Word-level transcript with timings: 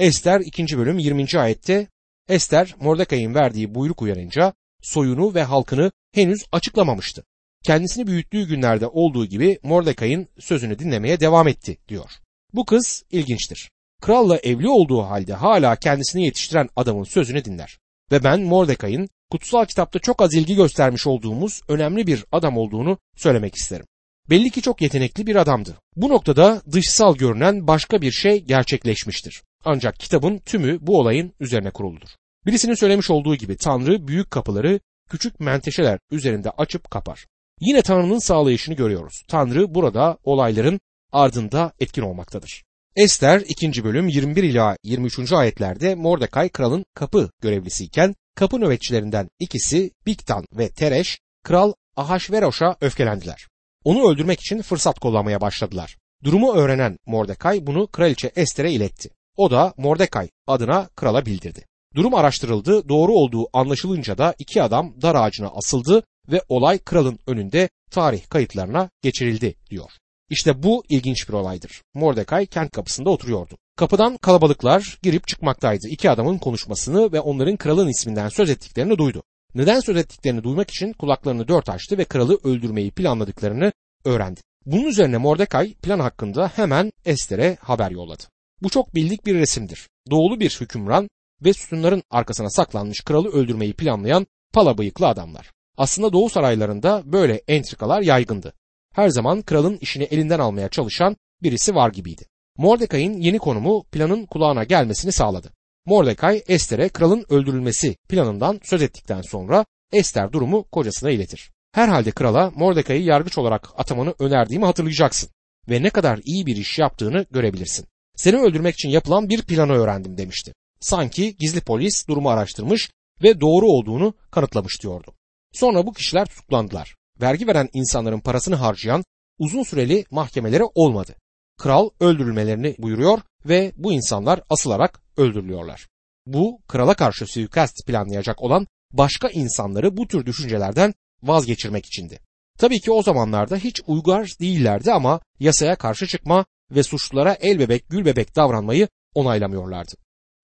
Ester 0.00 0.40
2. 0.40 0.78
bölüm 0.78 0.98
20. 0.98 1.26
ayette 1.36 1.86
Ester 2.28 2.74
Mordekai'nin 2.80 3.34
verdiği 3.34 3.74
buyruk 3.74 4.02
uyarınca 4.02 4.52
soyunu 4.82 5.34
ve 5.34 5.42
halkını 5.42 5.92
henüz 6.14 6.44
açıklamamıştı. 6.52 7.24
Kendisini 7.64 8.06
büyüttüğü 8.06 8.48
günlerde 8.48 8.86
olduğu 8.86 9.26
gibi 9.26 9.58
Mordekai'nin 9.62 10.28
sözünü 10.38 10.78
dinlemeye 10.78 11.20
devam 11.20 11.48
etti 11.48 11.78
diyor. 11.88 12.10
Bu 12.54 12.64
kız 12.64 13.04
ilginçtir. 13.10 13.70
Kralla 14.02 14.38
evli 14.38 14.68
olduğu 14.68 15.02
halde 15.02 15.34
hala 15.34 15.76
kendisini 15.76 16.24
yetiştiren 16.24 16.68
adamın 16.76 17.04
sözünü 17.04 17.44
dinler. 17.44 17.78
Ve 18.12 18.24
ben 18.24 18.40
Mordekai'nin 18.40 19.08
kutsal 19.30 19.64
kitapta 19.64 19.98
çok 19.98 20.22
az 20.22 20.34
ilgi 20.34 20.54
göstermiş 20.54 21.06
olduğumuz 21.06 21.60
önemli 21.68 22.06
bir 22.06 22.24
adam 22.32 22.58
olduğunu 22.58 22.98
söylemek 23.16 23.54
isterim. 23.54 23.86
Belli 24.30 24.50
ki 24.50 24.62
çok 24.62 24.82
yetenekli 24.82 25.26
bir 25.26 25.36
adamdı. 25.36 25.76
Bu 25.96 26.08
noktada 26.08 26.62
dışsal 26.72 27.16
görünen 27.16 27.66
başka 27.66 28.02
bir 28.02 28.12
şey 28.12 28.44
gerçekleşmiştir. 28.44 29.42
Ancak 29.64 29.98
kitabın 29.98 30.38
tümü 30.38 30.78
bu 30.80 30.98
olayın 30.98 31.32
üzerine 31.40 31.70
kuruludur. 31.70 32.08
Birisinin 32.46 32.74
söylemiş 32.74 33.10
olduğu 33.10 33.36
gibi 33.36 33.56
Tanrı 33.56 34.08
büyük 34.08 34.30
kapıları 34.30 34.80
küçük 35.10 35.40
menteşeler 35.40 35.98
üzerinde 36.10 36.50
açıp 36.50 36.90
kapar. 36.90 37.26
Yine 37.60 37.82
Tanrı'nın 37.82 38.18
sağlayışını 38.18 38.74
görüyoruz. 38.74 39.22
Tanrı 39.28 39.74
burada 39.74 40.18
olayların 40.24 40.80
ardında 41.12 41.72
etkin 41.80 42.02
olmaktadır. 42.02 42.64
Ester 42.96 43.40
2. 43.40 43.84
bölüm 43.84 44.08
21 44.08 44.42
ila 44.42 44.76
23. 44.84 45.32
ayetlerde 45.32 45.94
Mordecai 45.94 46.48
kralın 46.48 46.84
kapı 46.94 47.30
görevlisiyken 47.40 48.14
kapı 48.34 48.60
nöbetçilerinden 48.60 49.28
ikisi 49.38 49.90
Biktan 50.06 50.44
ve 50.52 50.68
Tereş 50.68 51.18
kral 51.42 51.72
Ahasveroş'a 51.96 52.76
öfkelendiler. 52.80 53.48
Onu 53.84 54.10
öldürmek 54.10 54.40
için 54.40 54.62
fırsat 54.62 54.98
kullanmaya 54.98 55.40
başladılar. 55.40 55.96
Durumu 56.24 56.54
öğrenen 56.54 56.96
Mordecai 57.06 57.66
bunu 57.66 57.86
kraliçe 57.86 58.32
Ester'e 58.36 58.72
iletti. 58.72 59.10
O 59.40 59.50
da 59.50 59.74
Mordecai 59.76 60.30
adına 60.46 60.88
krala 60.96 61.26
bildirdi. 61.26 61.66
Durum 61.94 62.14
araştırıldı, 62.14 62.88
doğru 62.88 63.12
olduğu 63.12 63.48
anlaşılınca 63.52 64.18
da 64.18 64.34
iki 64.38 64.62
adam 64.62 64.94
dar 65.02 65.14
ağacına 65.14 65.48
asıldı 65.48 66.02
ve 66.28 66.42
olay 66.48 66.78
kralın 66.78 67.18
önünde 67.26 67.68
tarih 67.90 68.28
kayıtlarına 68.28 68.90
geçirildi 69.02 69.54
diyor. 69.70 69.90
İşte 70.30 70.62
bu 70.62 70.84
ilginç 70.88 71.28
bir 71.28 71.34
olaydır. 71.34 71.82
Mordecai 71.94 72.46
kent 72.46 72.72
kapısında 72.72 73.10
oturuyordu. 73.10 73.56
Kapıdan 73.76 74.16
kalabalıklar 74.16 74.98
girip 75.02 75.28
çıkmaktaydı. 75.28 75.88
İki 75.88 76.10
adamın 76.10 76.38
konuşmasını 76.38 77.12
ve 77.12 77.20
onların 77.20 77.56
kralın 77.56 77.88
isminden 77.88 78.28
söz 78.28 78.50
ettiklerini 78.50 78.98
duydu. 78.98 79.22
Neden 79.54 79.80
söz 79.80 79.96
ettiklerini 79.96 80.44
duymak 80.44 80.70
için 80.70 80.92
kulaklarını 80.92 81.48
dört 81.48 81.68
açtı 81.68 81.98
ve 81.98 82.04
kralı 82.04 82.38
öldürmeyi 82.44 82.90
planladıklarını 82.90 83.72
öğrendi. 84.04 84.40
Bunun 84.66 84.84
üzerine 84.84 85.18
Mordecai 85.18 85.74
plan 85.74 86.00
hakkında 86.00 86.48
hemen 86.48 86.92
Ester'e 87.04 87.56
haber 87.60 87.90
yolladı. 87.90 88.22
Bu 88.62 88.68
çok 88.70 88.94
bildik 88.94 89.26
bir 89.26 89.34
resimdir. 89.34 89.88
Doğulu 90.10 90.40
bir 90.40 90.58
hükümran 90.60 91.08
ve 91.44 91.52
sütunların 91.52 92.02
arkasına 92.10 92.50
saklanmış 92.50 93.00
kralı 93.00 93.28
öldürmeyi 93.28 93.72
planlayan 93.72 94.26
pala 94.52 94.78
bıyıklı 94.78 95.06
adamlar. 95.06 95.50
Aslında 95.76 96.12
Doğu 96.12 96.30
saraylarında 96.30 97.02
böyle 97.04 97.42
entrikalar 97.48 98.00
yaygındı. 98.00 98.52
Her 98.94 99.08
zaman 99.08 99.42
kralın 99.42 99.78
işini 99.80 100.04
elinden 100.04 100.38
almaya 100.38 100.68
çalışan 100.68 101.16
birisi 101.42 101.74
var 101.74 101.90
gibiydi. 101.92 102.24
Mordecai'nin 102.56 103.20
yeni 103.20 103.38
konumu 103.38 103.84
planın 103.92 104.26
kulağına 104.26 104.64
gelmesini 104.64 105.12
sağladı. 105.12 105.52
Mordecai 105.86 106.42
Ester'e 106.48 106.88
kralın 106.88 107.24
öldürülmesi 107.30 107.96
planından 108.08 108.60
söz 108.62 108.82
ettikten 108.82 109.22
sonra 109.22 109.64
Ester 109.92 110.32
durumu 110.32 110.64
kocasına 110.64 111.10
iletir. 111.10 111.50
Herhalde 111.72 112.10
krala 112.10 112.50
Mordecai'yi 112.50 113.06
yargıç 113.06 113.38
olarak 113.38 113.68
atamanı 113.76 114.14
önerdiğimi 114.18 114.64
hatırlayacaksın 114.64 115.30
ve 115.68 115.82
ne 115.82 115.90
kadar 115.90 116.20
iyi 116.24 116.46
bir 116.46 116.56
iş 116.56 116.78
yaptığını 116.78 117.26
görebilirsin. 117.30 117.86
Seni 118.20 118.36
öldürmek 118.36 118.74
için 118.74 118.88
yapılan 118.88 119.28
bir 119.28 119.42
planı 119.42 119.72
öğrendim 119.72 120.18
demişti. 120.18 120.54
Sanki 120.80 121.36
gizli 121.36 121.60
polis 121.60 122.08
durumu 122.08 122.30
araştırmış 122.30 122.90
ve 123.22 123.40
doğru 123.40 123.66
olduğunu 123.66 124.14
kanıtlamış 124.30 124.82
diyordu. 124.82 125.14
Sonra 125.52 125.86
bu 125.86 125.92
kişiler 125.92 126.26
tutuklandılar. 126.26 126.94
Vergi 127.20 127.46
veren 127.46 127.68
insanların 127.72 128.20
parasını 128.20 128.54
harcayan 128.54 129.04
uzun 129.38 129.62
süreli 129.62 130.04
mahkemeleri 130.10 130.62
olmadı. 130.74 131.14
Kral 131.58 131.90
öldürülmelerini 132.00 132.74
buyuruyor 132.78 133.20
ve 133.44 133.72
bu 133.76 133.92
insanlar 133.92 134.40
asılarak 134.50 135.02
öldürülüyorlar. 135.16 135.88
Bu 136.26 136.60
krala 136.68 136.94
karşı 136.94 137.26
suikast 137.26 137.86
planlayacak 137.86 138.42
olan 138.42 138.66
başka 138.92 139.28
insanları 139.28 139.96
bu 139.96 140.06
tür 140.06 140.26
düşüncelerden 140.26 140.94
vazgeçirmek 141.22 141.86
içindi. 141.86 142.20
Tabii 142.58 142.80
ki 142.80 142.92
o 142.92 143.02
zamanlarda 143.02 143.56
hiç 143.56 143.80
uygar 143.86 144.30
değillerdi 144.40 144.92
ama 144.92 145.20
yasaya 145.38 145.76
karşı 145.76 146.06
çıkma 146.06 146.44
ve 146.70 146.82
suçlulara 146.82 147.32
el 147.32 147.58
bebek 147.58 147.88
gül 147.88 148.04
bebek 148.04 148.36
davranmayı 148.36 148.88
onaylamıyorlardı. 149.14 149.92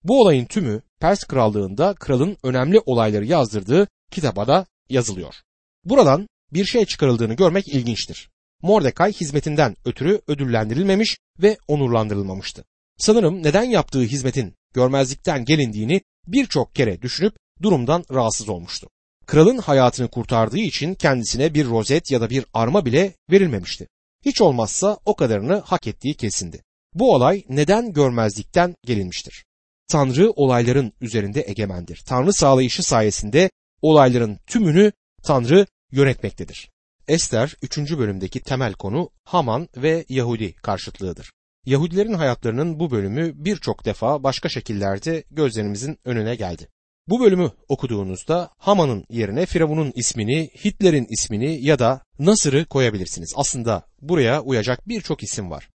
Bu 0.03 0.21
olayın 0.21 0.45
tümü 0.45 0.81
Pers 0.99 1.23
krallığında 1.23 1.93
kralın 1.93 2.37
önemli 2.43 2.79
olayları 2.85 3.25
yazdırdığı 3.25 3.87
kitaba 4.11 4.47
da 4.47 4.65
yazılıyor. 4.89 5.35
Buradan 5.83 6.27
bir 6.53 6.65
şey 6.65 6.85
çıkarıldığını 6.85 7.33
görmek 7.33 7.67
ilginçtir. 7.67 8.29
Mordecai 8.61 9.13
hizmetinden 9.13 9.75
ötürü 9.85 10.21
ödüllendirilmemiş 10.27 11.17
ve 11.41 11.57
onurlandırılmamıştı. 11.67 12.63
Sanırım 12.97 13.43
neden 13.43 13.63
yaptığı 13.63 14.01
hizmetin 14.01 14.55
görmezlikten 14.73 15.45
gelindiğini 15.45 16.01
birçok 16.27 16.75
kere 16.75 17.01
düşünüp 17.01 17.33
durumdan 17.61 18.03
rahatsız 18.11 18.49
olmuştu. 18.49 18.89
Kralın 19.25 19.57
hayatını 19.57 20.07
kurtardığı 20.07 20.59
için 20.59 20.95
kendisine 20.95 21.53
bir 21.53 21.65
rozet 21.65 22.11
ya 22.11 22.21
da 22.21 22.29
bir 22.29 22.45
arma 22.53 22.85
bile 22.85 23.13
verilmemişti. 23.31 23.87
Hiç 24.27 24.41
olmazsa 24.41 24.97
o 25.05 25.15
kadarını 25.15 25.55
hak 25.55 25.87
ettiği 25.87 26.13
kesindi. 26.13 26.63
Bu 26.93 27.13
olay 27.13 27.43
neden 27.49 27.93
görmezlikten 27.93 28.75
gelinmiştir? 28.85 29.45
Tanrı 29.87 30.31
olayların 30.31 30.93
üzerinde 31.01 31.43
egemendir. 31.47 32.03
Tanrı 32.07 32.33
sağlayışı 32.33 32.83
sayesinde 32.83 33.49
olayların 33.81 34.39
tümünü 34.47 34.91
Tanrı 35.23 35.65
yönetmektedir. 35.91 36.69
Ester 37.07 37.55
3. 37.61 37.77
bölümdeki 37.77 38.39
temel 38.39 38.73
konu 38.73 39.09
Haman 39.23 39.69
ve 39.77 40.05
Yahudi 40.09 40.53
karşıtlığıdır. 40.53 41.31
Yahudilerin 41.65 42.13
hayatlarının 42.13 42.79
bu 42.79 42.91
bölümü 42.91 43.33
birçok 43.35 43.85
defa 43.85 44.23
başka 44.23 44.49
şekillerde 44.49 45.23
gözlerimizin 45.31 45.99
önüne 46.05 46.35
geldi. 46.35 46.67
Bu 47.09 47.19
bölümü 47.19 47.51
okuduğunuzda 47.67 48.49
Haman'ın 48.57 49.05
yerine 49.09 49.45
Firavun'un 49.45 49.91
ismini, 49.95 50.49
Hitler'in 50.65 51.07
ismini 51.09 51.65
ya 51.65 51.79
da 51.79 52.01
Nasır'ı 52.19 52.65
koyabilirsiniz. 52.65 53.33
Aslında 53.35 53.83
buraya 54.01 54.41
uyacak 54.41 54.87
birçok 54.87 55.23
isim 55.23 55.51
var. 55.51 55.69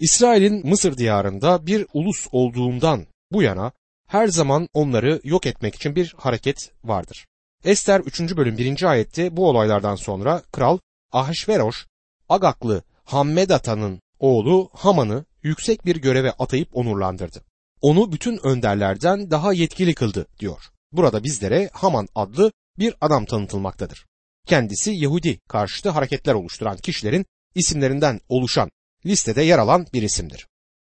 İsrail'in 0.00 0.68
Mısır 0.68 0.96
diyarında 0.96 1.66
bir 1.66 1.86
ulus 1.94 2.26
olduğundan 2.32 3.06
bu 3.32 3.42
yana 3.42 3.72
her 4.06 4.28
zaman 4.28 4.68
onları 4.74 5.20
yok 5.24 5.46
etmek 5.46 5.74
için 5.74 5.96
bir 5.96 6.14
hareket 6.18 6.72
vardır. 6.84 7.26
Ester 7.64 8.00
3. 8.00 8.20
bölüm 8.36 8.58
1. 8.58 8.82
ayette 8.82 9.36
bu 9.36 9.48
olaylardan 9.48 9.96
sonra 9.96 10.42
kral 10.52 10.78
Ahasveroş 11.12 11.86
Agaklı 12.28 12.82
Hammedata'nın 13.04 14.00
oğlu 14.18 14.70
Haman'ı 14.72 15.24
yüksek 15.42 15.86
bir 15.86 15.96
göreve 15.96 16.32
atayıp 16.32 16.76
onurlandırdı. 16.76 17.42
Onu 17.80 18.12
bütün 18.12 18.46
önderlerden 18.46 19.30
daha 19.30 19.52
yetkili 19.52 19.94
kıldı 19.94 20.26
diyor. 20.38 20.70
Burada 20.96 21.24
bizlere 21.24 21.70
Haman 21.72 22.08
adlı 22.14 22.52
bir 22.78 22.94
adam 23.00 23.24
tanıtılmaktadır. 23.24 24.06
Kendisi 24.46 24.90
Yahudi 24.90 25.38
karşıtı 25.48 25.90
hareketler 25.90 26.34
oluşturan 26.34 26.76
kişilerin 26.76 27.26
isimlerinden 27.54 28.20
oluşan 28.28 28.70
listede 29.06 29.42
yer 29.42 29.58
alan 29.58 29.86
bir 29.92 30.02
isimdir. 30.02 30.46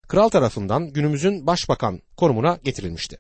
Kral 0.07 0.29
tarafından 0.29 0.93
günümüzün 0.93 1.47
başbakan 1.47 2.01
konumuna 2.17 2.59
getirilmişti. 2.63 3.19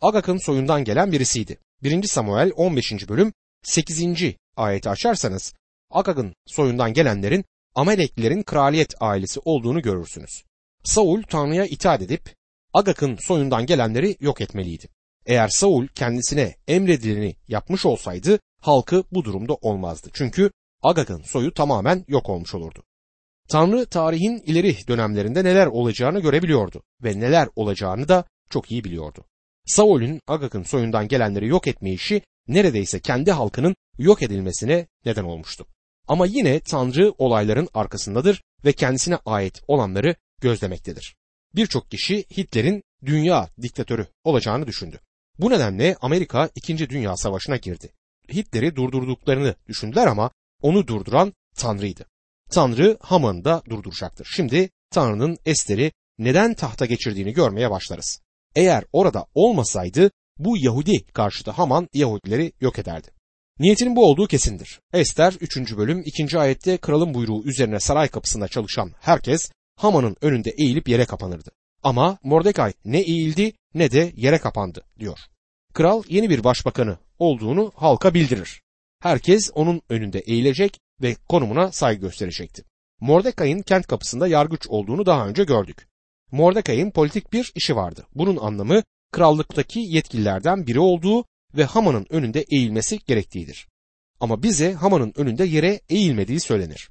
Agak'ın 0.00 0.38
soyundan 0.38 0.84
gelen 0.84 1.12
birisiydi. 1.12 1.58
1. 1.82 2.02
Samuel 2.02 2.52
15. 2.56 3.08
bölüm 3.08 3.32
8. 3.62 4.34
ayeti 4.56 4.90
açarsanız 4.90 5.54
Agag'ın 5.90 6.34
soyundan 6.46 6.92
gelenlerin 6.92 7.44
Amaleklilerin 7.74 8.42
kraliyet 8.42 8.94
ailesi 9.00 9.40
olduğunu 9.44 9.82
görürsünüz. 9.82 10.44
Saul 10.84 11.22
Tanrı'ya 11.22 11.66
itaat 11.66 12.02
edip 12.02 12.34
Agak'ın 12.72 13.16
soyundan 13.16 13.66
gelenleri 13.66 14.16
yok 14.20 14.40
etmeliydi. 14.40 14.88
Eğer 15.28 15.48
Saul 15.48 15.86
kendisine 15.86 16.54
emredileni 16.68 17.36
yapmış 17.48 17.86
olsaydı 17.86 18.38
halkı 18.60 19.04
bu 19.12 19.24
durumda 19.24 19.54
olmazdı. 19.54 20.10
Çünkü 20.12 20.50
Agag'ın 20.82 21.22
soyu 21.22 21.54
tamamen 21.54 22.04
yok 22.08 22.28
olmuş 22.28 22.54
olurdu. 22.54 22.82
Tanrı 23.48 23.86
tarihin 23.86 24.42
ileri 24.46 24.88
dönemlerinde 24.88 25.44
neler 25.44 25.66
olacağını 25.66 26.20
görebiliyordu 26.20 26.82
ve 27.04 27.20
neler 27.20 27.48
olacağını 27.56 28.08
da 28.08 28.24
çok 28.50 28.70
iyi 28.72 28.84
biliyordu. 28.84 29.24
Saul'ün 29.66 30.20
Agag'ın 30.26 30.62
soyundan 30.62 31.08
gelenleri 31.08 31.46
yok 31.46 31.66
etme 31.66 31.92
işi 31.92 32.22
neredeyse 32.48 33.00
kendi 33.00 33.32
halkının 33.32 33.76
yok 33.98 34.22
edilmesine 34.22 34.86
neden 35.04 35.24
olmuştu. 35.24 35.66
Ama 36.08 36.26
yine 36.26 36.60
Tanrı 36.60 37.14
olayların 37.18 37.68
arkasındadır 37.74 38.42
ve 38.64 38.72
kendisine 38.72 39.16
ait 39.26 39.62
olanları 39.68 40.14
gözlemektedir. 40.40 41.16
Birçok 41.54 41.90
kişi 41.90 42.24
Hitler'in 42.36 42.82
dünya 43.04 43.48
diktatörü 43.62 44.06
olacağını 44.24 44.66
düşündü. 44.66 45.00
Bu 45.38 45.50
nedenle 45.50 45.96
Amerika 46.00 46.50
2. 46.54 46.88
Dünya 46.88 47.16
Savaşı'na 47.16 47.56
girdi. 47.56 47.92
Hitler'i 48.32 48.76
durdurduklarını 48.76 49.54
düşündüler 49.68 50.06
ama 50.06 50.30
onu 50.62 50.86
durduran 50.86 51.32
Tanrı'ydı. 51.56 52.06
Tanrı 52.50 52.98
Haman'ı 53.00 53.44
da 53.44 53.62
durduracaktır. 53.70 54.28
Şimdi 54.36 54.70
Tanrı'nın 54.90 55.38
Ester'i 55.46 55.92
neden 56.18 56.54
tahta 56.54 56.86
geçirdiğini 56.86 57.32
görmeye 57.32 57.70
başlarız. 57.70 58.20
Eğer 58.56 58.84
orada 58.92 59.26
olmasaydı 59.34 60.10
bu 60.38 60.58
Yahudi 60.58 61.04
karşıtı 61.04 61.50
Haman 61.50 61.88
Yahudileri 61.94 62.52
yok 62.60 62.78
ederdi. 62.78 63.08
Niyetinin 63.58 63.96
bu 63.96 64.06
olduğu 64.06 64.26
kesindir. 64.26 64.80
Ester 64.92 65.34
3. 65.40 65.76
bölüm 65.76 66.02
2. 66.06 66.38
ayette 66.38 66.76
kralın 66.76 67.14
buyruğu 67.14 67.44
üzerine 67.44 67.80
saray 67.80 68.08
kapısında 68.08 68.48
çalışan 68.48 68.92
herkes 69.00 69.50
Haman'ın 69.76 70.16
önünde 70.20 70.50
eğilip 70.58 70.88
yere 70.88 71.04
kapanırdı. 71.04 71.50
Ama 71.82 72.18
Mordekay 72.22 72.72
ne 72.84 72.98
eğildi 72.98 73.52
ne 73.74 73.90
de 73.90 74.12
yere 74.16 74.38
kapandı 74.38 74.84
diyor. 74.98 75.18
Kral 75.74 76.02
yeni 76.08 76.30
bir 76.30 76.44
başbakanı 76.44 76.98
olduğunu 77.18 77.72
halka 77.74 78.14
bildirir. 78.14 78.62
Herkes 79.00 79.50
onun 79.54 79.82
önünde 79.88 80.18
eğilecek 80.18 80.80
ve 81.02 81.16
konumuna 81.28 81.72
saygı 81.72 82.00
gösterecekti. 82.00 82.64
Mordekay'ın 83.00 83.62
kent 83.62 83.86
kapısında 83.86 84.28
yargıç 84.28 84.66
olduğunu 84.68 85.06
daha 85.06 85.28
önce 85.28 85.44
gördük. 85.44 85.88
Mordekay'ın 86.32 86.90
politik 86.90 87.32
bir 87.32 87.52
işi 87.54 87.76
vardı. 87.76 88.06
Bunun 88.14 88.36
anlamı 88.36 88.82
krallıktaki 89.12 89.80
yetkililerden 89.80 90.66
biri 90.66 90.80
olduğu 90.80 91.24
ve 91.56 91.64
Haman'ın 91.64 92.06
önünde 92.10 92.44
eğilmesi 92.50 92.98
gerektiğidir. 92.98 93.68
Ama 94.20 94.42
bize 94.42 94.72
Haman'ın 94.72 95.12
önünde 95.16 95.44
yere 95.44 95.80
eğilmediği 95.88 96.40
söylenir. 96.40 96.90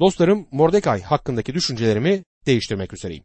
Dostlarım 0.00 0.48
Mordekay 0.50 1.02
hakkındaki 1.02 1.54
düşüncelerimi 1.54 2.24
değiştirmek 2.46 2.92
üzereyim. 2.92 3.24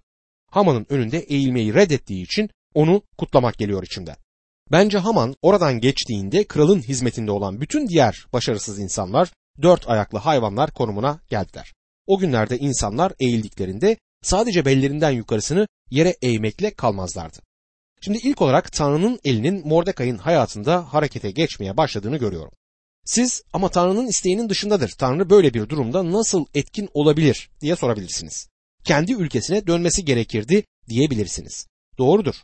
Haman'ın 0.51 0.86
önünde 0.89 1.19
eğilmeyi 1.19 1.74
reddettiği 1.74 2.24
için 2.24 2.50
onu 2.74 3.01
kutlamak 3.18 3.57
geliyor 3.57 3.83
içimden. 3.83 4.15
Bence 4.71 4.98
Haman 4.98 5.36
oradan 5.42 5.80
geçtiğinde 5.80 6.44
kralın 6.44 6.81
hizmetinde 6.81 7.31
olan 7.31 7.62
bütün 7.62 7.88
diğer 7.88 8.25
başarısız 8.33 8.80
insanlar 8.80 9.31
dört 9.62 9.89
ayaklı 9.89 10.18
hayvanlar 10.18 10.71
konumuna 10.71 11.19
geldiler. 11.30 11.74
O 12.07 12.19
günlerde 12.19 12.57
insanlar 12.57 13.13
eğildiklerinde 13.19 13.98
sadece 14.21 14.65
bellerinden 14.65 15.12
yukarısını 15.12 15.68
yere 15.89 16.15
eğmekle 16.21 16.74
kalmazlardı. 16.74 17.38
Şimdi 18.01 18.18
ilk 18.18 18.42
olarak 18.42 18.71
Tanrı'nın 18.71 19.19
elinin 19.24 19.68
Mordekay'ın 19.68 20.18
hayatında 20.18 20.94
harekete 20.94 21.31
geçmeye 21.31 21.77
başladığını 21.77 22.18
görüyorum. 22.18 22.51
Siz 23.06 23.44
ama 23.54 23.69
Tanrı'nın 23.69 24.07
isteğinin 24.07 24.50
dışındadır. 24.50 24.89
Tanrı 24.97 25.30
böyle 25.30 25.54
bir 25.54 25.69
durumda 25.69 26.12
nasıl 26.12 26.45
etkin 26.54 26.89
olabilir 26.94 27.50
diye 27.62 27.75
sorabilirsiniz. 27.75 28.47
Kendi 28.83 29.13
ülkesine 29.13 29.68
dönmesi 29.68 30.06
gerekirdi 30.06 30.63
diyebilirsiniz. 30.89 31.68
Doğrudur. 31.98 32.36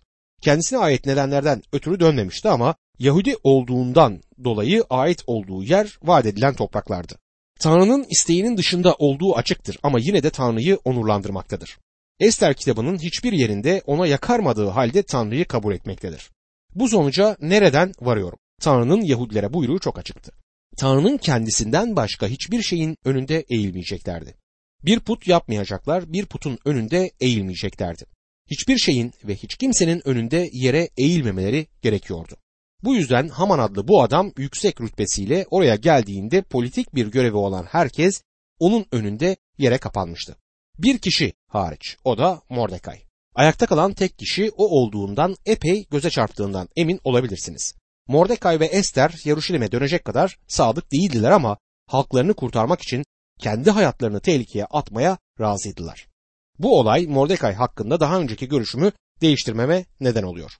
Kendisine 0.42 0.80
ait 0.80 1.06
nedenlerden 1.06 1.62
ötürü 1.72 2.00
dönmemişti 2.00 2.50
ama 2.50 2.76
Yahudi 3.00 3.36
olduğundan 3.44 4.22
dolayı 4.44 4.84
ait 4.90 5.24
olduğu 5.28 5.64
yer 5.64 6.00
vaat 6.04 6.26
edilen 6.26 6.56
topraklardı. 6.56 7.16
Tanrı'nın 7.60 8.06
isteğinin 8.10 8.58
dışında 8.58 8.94
olduğu 8.94 9.36
açıktır 9.36 9.78
ama 9.84 10.00
yine 10.02 10.24
de 10.24 10.30
Tanrı'yı 10.30 10.80
onurlandırmaktadır. 10.86 11.78
Ester 12.20 12.54
kitabının 12.54 12.98
hiçbir 12.98 13.34
yerinde 13.34 13.82
ona 13.86 14.08
yakarmadığı 14.08 14.68
halde 14.68 15.04
Tanrı'yı 15.04 15.46
kabul 15.46 15.74
etmektedir. 15.74 16.30
Bu 16.76 16.90
sonuca 16.90 17.38
nereden 17.42 17.92
varıyorum? 18.02 18.40
Tanrı'nın 18.62 19.02
Yahudilere 19.02 19.54
buyruğu 19.54 19.80
çok 19.80 20.00
açıktı. 20.00 20.32
Tanrı'nın 20.78 21.18
kendisinden 21.18 21.96
başka 21.96 22.28
hiçbir 22.28 22.62
şeyin 22.62 22.98
önünde 23.06 23.46
eğilmeyeceklerdi. 23.50 24.36
Bir 24.88 25.00
put 25.00 25.28
yapmayacaklar, 25.28 26.14
bir 26.14 26.26
putun 26.26 26.60
önünde 26.66 27.12
eğilmeyeceklerdi. 27.20 28.06
Hiçbir 28.52 28.78
şeyin 28.78 29.14
ve 29.24 29.36
hiç 29.36 29.56
kimsenin 29.56 30.08
önünde 30.08 30.50
yere 30.54 30.90
eğilmemeleri 30.98 31.68
gerekiyordu. 31.82 32.36
Bu 32.84 32.96
yüzden 32.96 33.28
Haman 33.28 33.60
adlı 33.60 33.88
bu 33.88 34.04
adam 34.04 34.32
yüksek 34.38 34.82
rütbesiyle 34.82 35.46
oraya 35.52 35.76
geldiğinde 35.76 36.42
politik 36.42 36.96
bir 36.96 37.08
görevi 37.08 37.36
olan 37.36 37.66
herkes 37.70 38.22
onun 38.60 38.86
önünde 38.92 39.38
yere 39.58 39.78
kapanmıştı. 39.78 40.36
Bir 40.78 40.98
kişi 40.98 41.34
hariç 41.48 41.98
o 42.04 42.18
da 42.18 42.42
Mordekay. 42.50 43.02
Ayakta 43.36 43.66
kalan 43.66 43.94
tek 43.94 44.18
kişi 44.20 44.52
o 44.58 44.68
olduğundan 44.68 45.36
epey 45.46 45.86
göze 45.92 46.10
çarptığından 46.10 46.70
emin 46.76 47.00
olabilirsiniz. 47.04 47.74
Mordekay 48.08 48.60
ve 48.60 48.66
Ester 48.66 49.22
Yaruşilim'e 49.26 49.72
dönecek 49.72 50.06
kadar 50.06 50.38
sadık 50.48 50.92
değildiler 50.92 51.32
ama 51.32 51.58
halklarını 51.88 52.34
kurtarmak 52.34 52.82
için 52.82 53.04
kendi 53.40 53.72
hayatlarını 53.72 54.20
tehlikeye 54.20 54.66
atmaya 54.66 55.18
razıydılar. 55.40 56.08
Bu 56.60 56.80
olay 56.80 57.08
Mordekay 57.08 57.54
hakkında 57.54 58.00
daha 58.00 58.20
önceki 58.20 58.48
görüşümü 58.48 58.92
değiştirmeme 59.22 59.86
neden 60.00 60.24
oluyor. 60.24 60.52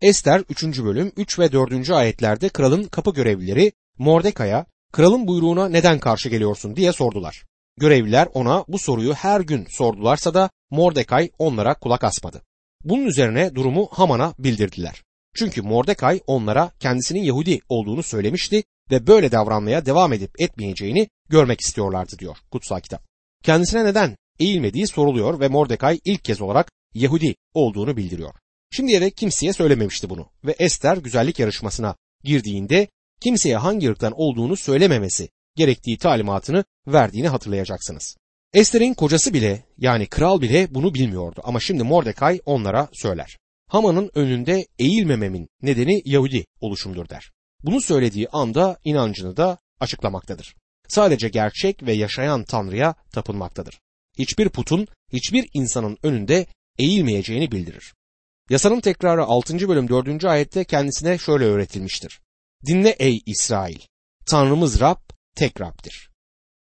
Ester 0.00 0.42
3. 0.50 0.64
bölüm 0.64 1.12
3 1.16 1.38
ve 1.38 1.52
4. 1.52 1.90
ayetlerde 1.90 2.48
kralın 2.48 2.84
kapı 2.84 3.12
görevlileri 3.12 3.72
Mordekay'a 3.98 4.66
kralın 4.92 5.26
buyruğuna 5.26 5.68
neden 5.68 5.98
karşı 5.98 6.28
geliyorsun 6.28 6.76
diye 6.76 6.92
sordular. 6.92 7.44
Görevliler 7.78 8.28
ona 8.34 8.64
bu 8.68 8.78
soruyu 8.78 9.14
her 9.14 9.40
gün 9.40 9.66
sordularsa 9.70 10.34
da 10.34 10.50
Mordekay 10.70 11.30
onlara 11.38 11.74
kulak 11.74 12.04
asmadı. 12.04 12.42
Bunun 12.84 13.04
üzerine 13.06 13.54
durumu 13.54 13.88
Haman'a 13.90 14.34
bildirdiler. 14.38 15.02
Çünkü 15.34 15.62
Mordekay 15.62 16.20
onlara 16.26 16.70
kendisinin 16.80 17.22
Yahudi 17.22 17.60
olduğunu 17.68 18.02
söylemişti 18.02 18.62
ve 18.90 19.06
böyle 19.06 19.32
davranmaya 19.32 19.86
devam 19.86 20.12
edip 20.12 20.40
etmeyeceğini 20.40 21.08
görmek 21.28 21.60
istiyorlardı 21.60 22.18
diyor 22.18 22.36
kutsal 22.50 22.80
kitap. 22.80 23.02
Kendisine 23.42 23.84
neden 23.84 24.16
eğilmediği 24.40 24.86
soruluyor 24.86 25.40
ve 25.40 25.48
Mordekay 25.48 26.00
ilk 26.04 26.24
kez 26.24 26.40
olarak 26.40 26.72
Yahudi 26.94 27.34
olduğunu 27.54 27.96
bildiriyor. 27.96 28.34
Şimdiye 28.70 29.00
dek 29.00 29.16
kimseye 29.16 29.52
söylememişti 29.52 30.10
bunu 30.10 30.26
ve 30.44 30.52
Ester 30.58 30.96
güzellik 30.96 31.38
yarışmasına 31.38 31.96
girdiğinde 32.24 32.88
kimseye 33.20 33.56
hangi 33.56 33.90
ırktan 33.90 34.12
olduğunu 34.16 34.56
söylememesi 34.56 35.28
gerektiği 35.56 35.98
talimatını 35.98 36.64
verdiğini 36.86 37.28
hatırlayacaksınız. 37.28 38.16
Ester'in 38.54 38.94
kocası 38.94 39.34
bile 39.34 39.64
yani 39.78 40.06
kral 40.06 40.40
bile 40.40 40.74
bunu 40.74 40.94
bilmiyordu 40.94 41.40
ama 41.44 41.60
şimdi 41.60 41.82
Mordekay 41.82 42.40
onlara 42.46 42.88
söyler. 42.92 43.38
Haman'ın 43.68 44.10
önünde 44.14 44.66
eğilmememin 44.78 45.48
nedeni 45.62 46.02
Yahudi 46.04 46.44
oluşumdur 46.60 47.08
der. 47.08 47.30
Bunu 47.66 47.80
söylediği 47.80 48.28
anda 48.28 48.78
inancını 48.84 49.36
da 49.36 49.58
açıklamaktadır. 49.80 50.54
Sadece 50.88 51.28
gerçek 51.28 51.82
ve 51.82 51.92
yaşayan 51.92 52.44
Tanrı'ya 52.44 52.94
tapınmaktadır. 53.12 53.80
Hiçbir 54.18 54.48
putun, 54.48 54.88
hiçbir 55.12 55.48
insanın 55.54 55.98
önünde 56.02 56.46
eğilmeyeceğini 56.78 57.52
bildirir. 57.52 57.94
Yasanın 58.50 58.80
tekrarı 58.80 59.24
6. 59.24 59.68
bölüm 59.68 59.88
4. 59.88 60.24
ayette 60.24 60.64
kendisine 60.64 61.18
şöyle 61.18 61.44
öğretilmiştir. 61.44 62.20
Dinle 62.66 62.90
ey 62.90 63.20
İsrail! 63.26 63.78
Tanrımız 64.26 64.80
Rab 64.80 65.00
tek 65.36 65.60
Rab'dir. 65.60 66.10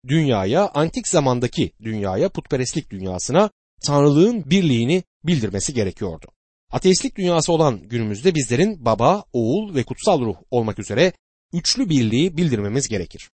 Dünyaya, 0.09 0.69
antik 0.69 1.09
zamandaki 1.09 1.73
dünyaya, 1.83 2.29
putperestlik 2.29 2.91
dünyasına 2.91 3.51
Tanrılığın 3.87 4.51
birliğini 4.51 5.03
bildirmesi 5.25 5.75
gerekiyordu. 5.75 6.27
Ateistlik 6.71 7.17
dünyası 7.17 7.53
olan 7.53 7.89
günümüzde 7.89 8.35
bizlerin 8.35 8.85
baba, 8.85 9.25
oğul 9.33 9.75
ve 9.75 9.83
kutsal 9.83 10.21
ruh 10.21 10.37
olmak 10.50 10.79
üzere 10.79 11.12
üçlü 11.53 11.89
birliği 11.89 12.37
bildirmemiz 12.37 12.89
gerekir. 12.89 13.31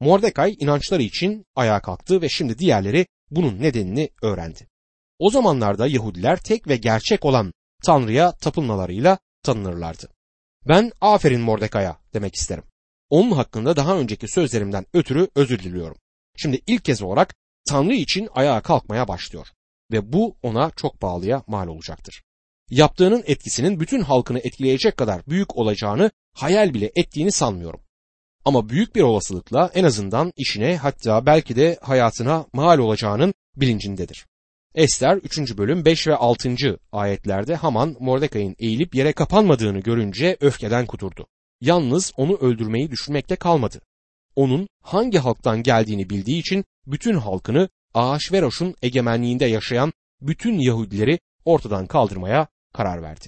Mordekay 0.00 0.56
inançları 0.60 1.02
için 1.02 1.46
ayağa 1.54 1.80
kalktı 1.80 2.22
ve 2.22 2.28
şimdi 2.28 2.58
diğerleri 2.58 3.06
bunun 3.30 3.62
nedenini 3.62 4.10
öğrendi. 4.22 4.68
O 5.18 5.30
zamanlarda 5.30 5.86
Yahudiler 5.86 6.38
tek 6.42 6.68
ve 6.68 6.76
gerçek 6.76 7.24
olan 7.24 7.52
Tanrı'ya 7.84 8.32
tapınmalarıyla 8.32 9.18
tanınırlardı. 9.42 10.08
Ben 10.68 10.92
aferin 11.00 11.40
Mordekay'a 11.40 11.98
demek 12.14 12.34
isterim. 12.34 12.64
Onun 13.10 13.30
hakkında 13.30 13.76
daha 13.76 13.98
önceki 13.98 14.28
sözlerimden 14.28 14.86
ötürü 14.92 15.28
özür 15.34 15.58
diliyorum. 15.58 15.96
Şimdi 16.36 16.60
ilk 16.66 16.84
kez 16.84 17.02
olarak 17.02 17.34
Tanrı 17.68 17.94
için 17.94 18.28
ayağa 18.34 18.60
kalkmaya 18.60 19.08
başlıyor 19.08 19.48
ve 19.92 20.12
bu 20.12 20.36
ona 20.42 20.70
çok 20.70 21.02
bağlıya 21.02 21.42
mal 21.46 21.68
olacaktır. 21.68 22.22
Yaptığının 22.70 23.22
etkisinin 23.26 23.80
bütün 23.80 24.00
halkını 24.00 24.38
etkileyecek 24.38 24.96
kadar 24.96 25.26
büyük 25.26 25.56
olacağını 25.56 26.10
hayal 26.34 26.74
bile 26.74 26.90
ettiğini 26.96 27.32
sanmıyorum. 27.32 27.80
Ama 28.44 28.68
büyük 28.68 28.94
bir 28.94 29.02
olasılıkla 29.02 29.70
en 29.74 29.84
azından 29.84 30.32
işine 30.36 30.76
hatta 30.76 31.26
belki 31.26 31.56
de 31.56 31.78
hayatına 31.82 32.46
mal 32.52 32.78
olacağının 32.78 33.34
bilincindedir. 33.56 34.26
Ester 34.74 35.16
3. 35.16 35.56
bölüm 35.58 35.84
5 35.84 36.06
ve 36.06 36.16
6. 36.16 36.54
ayetlerde 36.92 37.54
Haman 37.54 37.96
Mordekay'ın 38.00 38.56
eğilip 38.58 38.94
yere 38.94 39.12
kapanmadığını 39.12 39.80
görünce 39.80 40.36
öfkeden 40.40 40.86
kuturdu. 40.86 41.26
Yalnız 41.60 42.12
onu 42.16 42.36
öldürmeyi 42.36 42.90
düşünmekte 42.90 43.36
kalmadı. 43.36 43.80
Onun 44.36 44.68
hangi 44.82 45.18
halktan 45.18 45.62
geldiğini 45.62 46.10
bildiği 46.10 46.40
için 46.40 46.64
bütün 46.86 47.14
halkını 47.14 47.68
Ahasveroş'un 47.94 48.74
egemenliğinde 48.82 49.46
yaşayan 49.46 49.92
bütün 50.20 50.58
Yahudileri 50.58 51.18
ortadan 51.44 51.86
kaldırmaya 51.86 52.46
karar 52.78 53.02
verdi. 53.02 53.26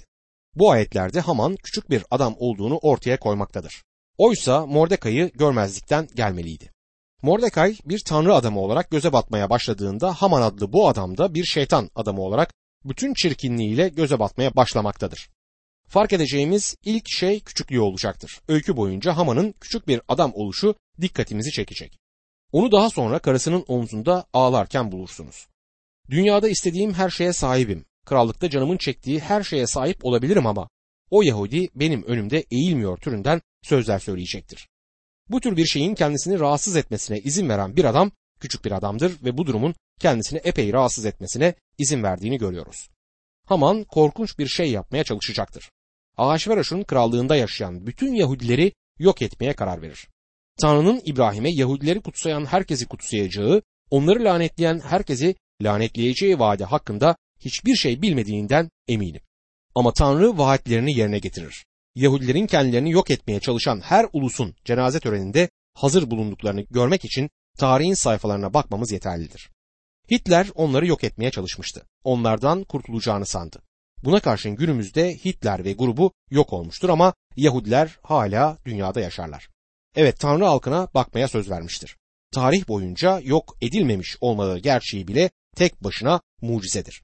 Bu 0.55 0.71
ayetlerde 0.71 1.19
Haman 1.19 1.55
küçük 1.63 1.89
bir 1.89 2.03
adam 2.11 2.35
olduğunu 2.37 2.77
ortaya 2.77 3.19
koymaktadır. 3.19 3.83
Oysa 4.17 4.65
Mordekay'ı 4.65 5.31
görmezlikten 5.31 6.07
gelmeliydi. 6.15 6.71
Mordekay 7.21 7.77
bir 7.85 7.99
tanrı 7.99 8.35
adamı 8.35 8.59
olarak 8.59 8.91
göze 8.91 9.13
batmaya 9.13 9.49
başladığında 9.49 10.13
Haman 10.13 10.41
adlı 10.41 10.73
bu 10.73 10.87
adam 10.87 11.17
da 11.17 11.33
bir 11.33 11.43
şeytan 11.43 11.89
adamı 11.95 12.21
olarak 12.21 12.53
bütün 12.85 13.13
çirkinliğiyle 13.13 13.89
göze 13.89 14.19
batmaya 14.19 14.55
başlamaktadır. 14.55 15.29
Fark 15.87 16.13
edeceğimiz 16.13 16.75
ilk 16.85 17.03
şey 17.09 17.39
küçüklüğü 17.39 17.79
olacaktır. 17.79 18.41
Öykü 18.47 18.77
boyunca 18.77 19.17
Haman'ın 19.17 19.53
küçük 19.61 19.87
bir 19.87 20.01
adam 20.07 20.31
oluşu 20.33 20.75
dikkatimizi 21.01 21.51
çekecek. 21.51 21.99
Onu 22.51 22.71
daha 22.71 22.89
sonra 22.89 23.19
karısının 23.19 23.65
omzunda 23.67 24.25
ağlarken 24.33 24.91
bulursunuz. 24.91 25.47
Dünyada 26.09 26.49
istediğim 26.49 26.93
her 26.93 27.09
şeye 27.09 27.33
sahibim 27.33 27.85
krallıkta 28.05 28.49
canımın 28.49 28.77
çektiği 28.77 29.19
her 29.19 29.43
şeye 29.43 29.67
sahip 29.67 30.05
olabilirim 30.05 30.47
ama 30.47 30.69
o 31.09 31.21
Yahudi 31.21 31.69
benim 31.75 32.03
önümde 32.03 32.45
eğilmiyor 32.51 32.97
türünden 32.97 33.41
sözler 33.63 33.99
söyleyecektir. 33.99 34.67
Bu 35.29 35.41
tür 35.41 35.57
bir 35.57 35.65
şeyin 35.65 35.95
kendisini 35.95 36.39
rahatsız 36.39 36.75
etmesine 36.75 37.19
izin 37.19 37.49
veren 37.49 37.75
bir 37.75 37.85
adam 37.85 38.11
küçük 38.39 38.65
bir 38.65 38.71
adamdır 38.71 39.23
ve 39.23 39.37
bu 39.37 39.45
durumun 39.45 39.75
kendisini 39.99 40.39
epey 40.43 40.73
rahatsız 40.73 41.05
etmesine 41.05 41.55
izin 41.77 42.03
verdiğini 42.03 42.37
görüyoruz. 42.37 42.89
Haman 43.45 43.83
korkunç 43.83 44.39
bir 44.39 44.47
şey 44.47 44.71
yapmaya 44.71 45.03
çalışacaktır. 45.03 45.71
Ahasveroş'un 46.17 46.83
krallığında 46.83 47.35
yaşayan 47.35 47.87
bütün 47.87 48.13
Yahudileri 48.13 48.73
yok 48.99 49.21
etmeye 49.21 49.53
karar 49.53 49.81
verir. 49.81 50.07
Tanrı'nın 50.61 51.01
İbrahim'e 51.05 51.51
Yahudileri 51.51 52.01
kutsayan 52.01 52.45
herkesi 52.45 52.87
kutsayacağı, 52.87 53.61
onları 53.89 54.23
lanetleyen 54.23 54.79
herkesi 54.79 55.35
lanetleyeceği 55.61 56.39
vaadi 56.39 56.63
hakkında 56.63 57.15
hiçbir 57.45 57.75
şey 57.75 58.01
bilmediğinden 58.01 58.69
eminim. 58.87 59.21
Ama 59.75 59.93
Tanrı 59.93 60.37
vaatlerini 60.37 60.97
yerine 60.97 61.19
getirir. 61.19 61.65
Yahudilerin 61.95 62.47
kendilerini 62.47 62.91
yok 62.91 63.11
etmeye 63.11 63.39
çalışan 63.39 63.79
her 63.79 64.05
ulusun 64.13 64.55
cenaze 64.65 64.99
töreninde 64.99 65.49
hazır 65.73 66.11
bulunduklarını 66.11 66.61
görmek 66.61 67.05
için 67.05 67.29
tarihin 67.57 67.93
sayfalarına 67.93 68.53
bakmamız 68.53 68.91
yeterlidir. 68.91 69.49
Hitler 70.11 70.47
onları 70.55 70.87
yok 70.87 71.03
etmeye 71.03 71.31
çalışmıştı. 71.31 71.85
Onlardan 72.03 72.63
kurtulacağını 72.63 73.25
sandı. 73.25 73.61
Buna 74.03 74.19
karşın 74.19 74.55
günümüzde 74.55 75.15
Hitler 75.15 75.65
ve 75.65 75.73
grubu 75.73 76.13
yok 76.29 76.53
olmuştur 76.53 76.89
ama 76.89 77.13
Yahudiler 77.35 77.99
hala 78.03 78.57
dünyada 78.65 79.01
yaşarlar. 79.01 79.49
Evet 79.95 80.19
Tanrı 80.19 80.45
halkına 80.45 80.87
bakmaya 80.93 81.27
söz 81.27 81.49
vermiştir. 81.49 81.97
Tarih 82.33 82.67
boyunca 82.67 83.19
yok 83.19 83.57
edilmemiş 83.61 84.17
olmaları 84.21 84.59
gerçeği 84.59 85.07
bile 85.07 85.29
tek 85.55 85.83
başına 85.83 86.21
mucizedir. 86.41 87.03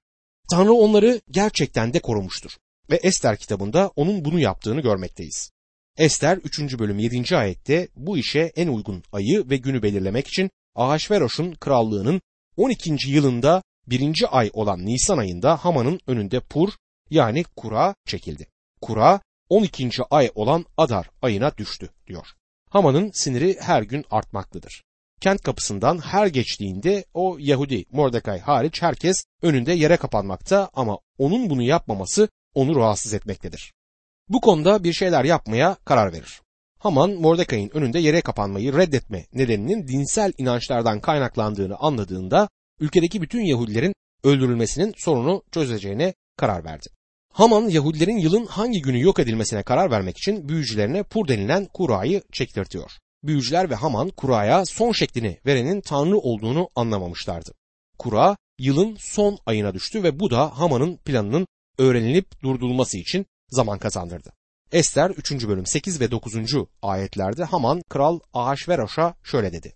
Tanrı 0.49 0.73
onları 0.73 1.21
gerçekten 1.31 1.93
de 1.93 1.99
korumuştur 1.99 2.51
ve 2.91 2.95
Ester 2.95 3.37
kitabında 3.37 3.91
onun 3.95 4.25
bunu 4.25 4.39
yaptığını 4.39 4.81
görmekteyiz. 4.81 5.51
Ester 5.97 6.37
3. 6.37 6.79
bölüm 6.79 6.99
7. 6.99 7.37
ayette 7.37 7.87
bu 7.95 8.17
işe 8.17 8.51
en 8.55 8.67
uygun 8.67 9.03
ayı 9.11 9.49
ve 9.49 9.57
günü 9.57 9.83
belirlemek 9.83 10.27
için 10.27 10.49
Ahasveroş'un 10.75 11.51
krallığının 11.51 12.21
12. 12.57 12.95
yılında 13.07 13.63
birinci 13.87 14.27
ay 14.27 14.49
olan 14.53 14.85
Nisan 14.85 15.17
ayında 15.17 15.57
Haman'ın 15.57 15.99
önünde 16.07 16.39
Pur 16.39 16.69
yani 17.09 17.43
kura 17.55 17.95
çekildi. 18.05 18.47
Kura 18.81 19.19
12. 19.49 19.89
ay 20.09 20.31
olan 20.35 20.65
Adar 20.77 21.09
ayına 21.21 21.57
düştü 21.57 21.89
diyor. 22.07 22.27
Haman'ın 22.69 23.11
siniri 23.13 23.57
her 23.59 23.81
gün 23.81 24.05
artmaktadır. 24.11 24.83
Kent 25.21 25.41
kapısından 25.41 25.97
her 25.97 26.27
geçtiğinde 26.27 27.05
o 27.13 27.37
Yahudi 27.39 27.85
Mordecai 27.91 28.39
hariç 28.39 28.81
herkes 28.81 29.25
önünde 29.41 29.73
yere 29.73 29.97
kapanmakta 29.97 30.69
ama 30.73 30.97
onun 31.17 31.49
bunu 31.49 31.63
yapmaması 31.63 32.29
onu 32.53 32.75
rahatsız 32.75 33.13
etmektedir. 33.13 33.73
Bu 34.29 34.41
konuda 34.41 34.83
bir 34.83 34.93
şeyler 34.93 35.23
yapmaya 35.23 35.75
karar 35.85 36.13
verir. 36.13 36.41
Haman 36.79 37.11
Mordecai'nin 37.11 37.77
önünde 37.77 37.99
yere 37.99 38.21
kapanmayı 38.21 38.73
reddetme 38.73 39.25
nedeninin 39.33 39.87
dinsel 39.87 40.33
inançlardan 40.37 40.99
kaynaklandığını 40.99 41.75
anladığında 41.77 42.49
ülkedeki 42.79 43.21
bütün 43.21 43.41
Yahudilerin 43.41 43.93
öldürülmesinin 44.23 44.93
sorunu 44.97 45.43
çözeceğine 45.51 46.13
karar 46.37 46.65
verdi. 46.65 46.87
Haman 47.33 47.69
Yahudilerin 47.69 48.17
yılın 48.17 48.45
hangi 48.45 48.81
günü 48.81 49.01
yok 49.01 49.19
edilmesine 49.19 49.63
karar 49.63 49.91
vermek 49.91 50.17
için 50.17 50.49
büyücülerine 50.49 51.03
Pur 51.03 51.27
denilen 51.27 51.65
kurayı 51.65 52.21
çektirtiyor. 52.31 52.91
Büyücüler 53.27 53.69
ve 53.69 53.75
Haman 53.75 54.09
kuraya 54.09 54.65
son 54.65 54.91
şeklini 54.91 55.39
verenin 55.45 55.81
Tanrı 55.81 56.17
olduğunu 56.17 56.69
anlamamışlardı. 56.75 57.51
Kura 57.97 58.37
yılın 58.59 58.97
son 58.99 59.37
ayına 59.45 59.73
düştü 59.73 60.03
ve 60.03 60.19
bu 60.19 60.31
da 60.31 60.59
Haman'ın 60.59 60.97
planının 60.97 61.47
öğrenilip 61.77 62.41
durdurulması 62.43 62.97
için 62.97 63.25
zaman 63.49 63.79
kazandırdı. 63.79 64.31
Ester 64.71 65.09
3. 65.09 65.47
bölüm 65.47 65.65
8 65.65 66.01
ve 66.01 66.11
9. 66.11 66.35
ayetlerde 66.81 67.43
Haman 67.43 67.81
kral 67.89 68.19
Ahasveroş'a 68.33 69.13
şöyle 69.23 69.53
dedi. 69.53 69.73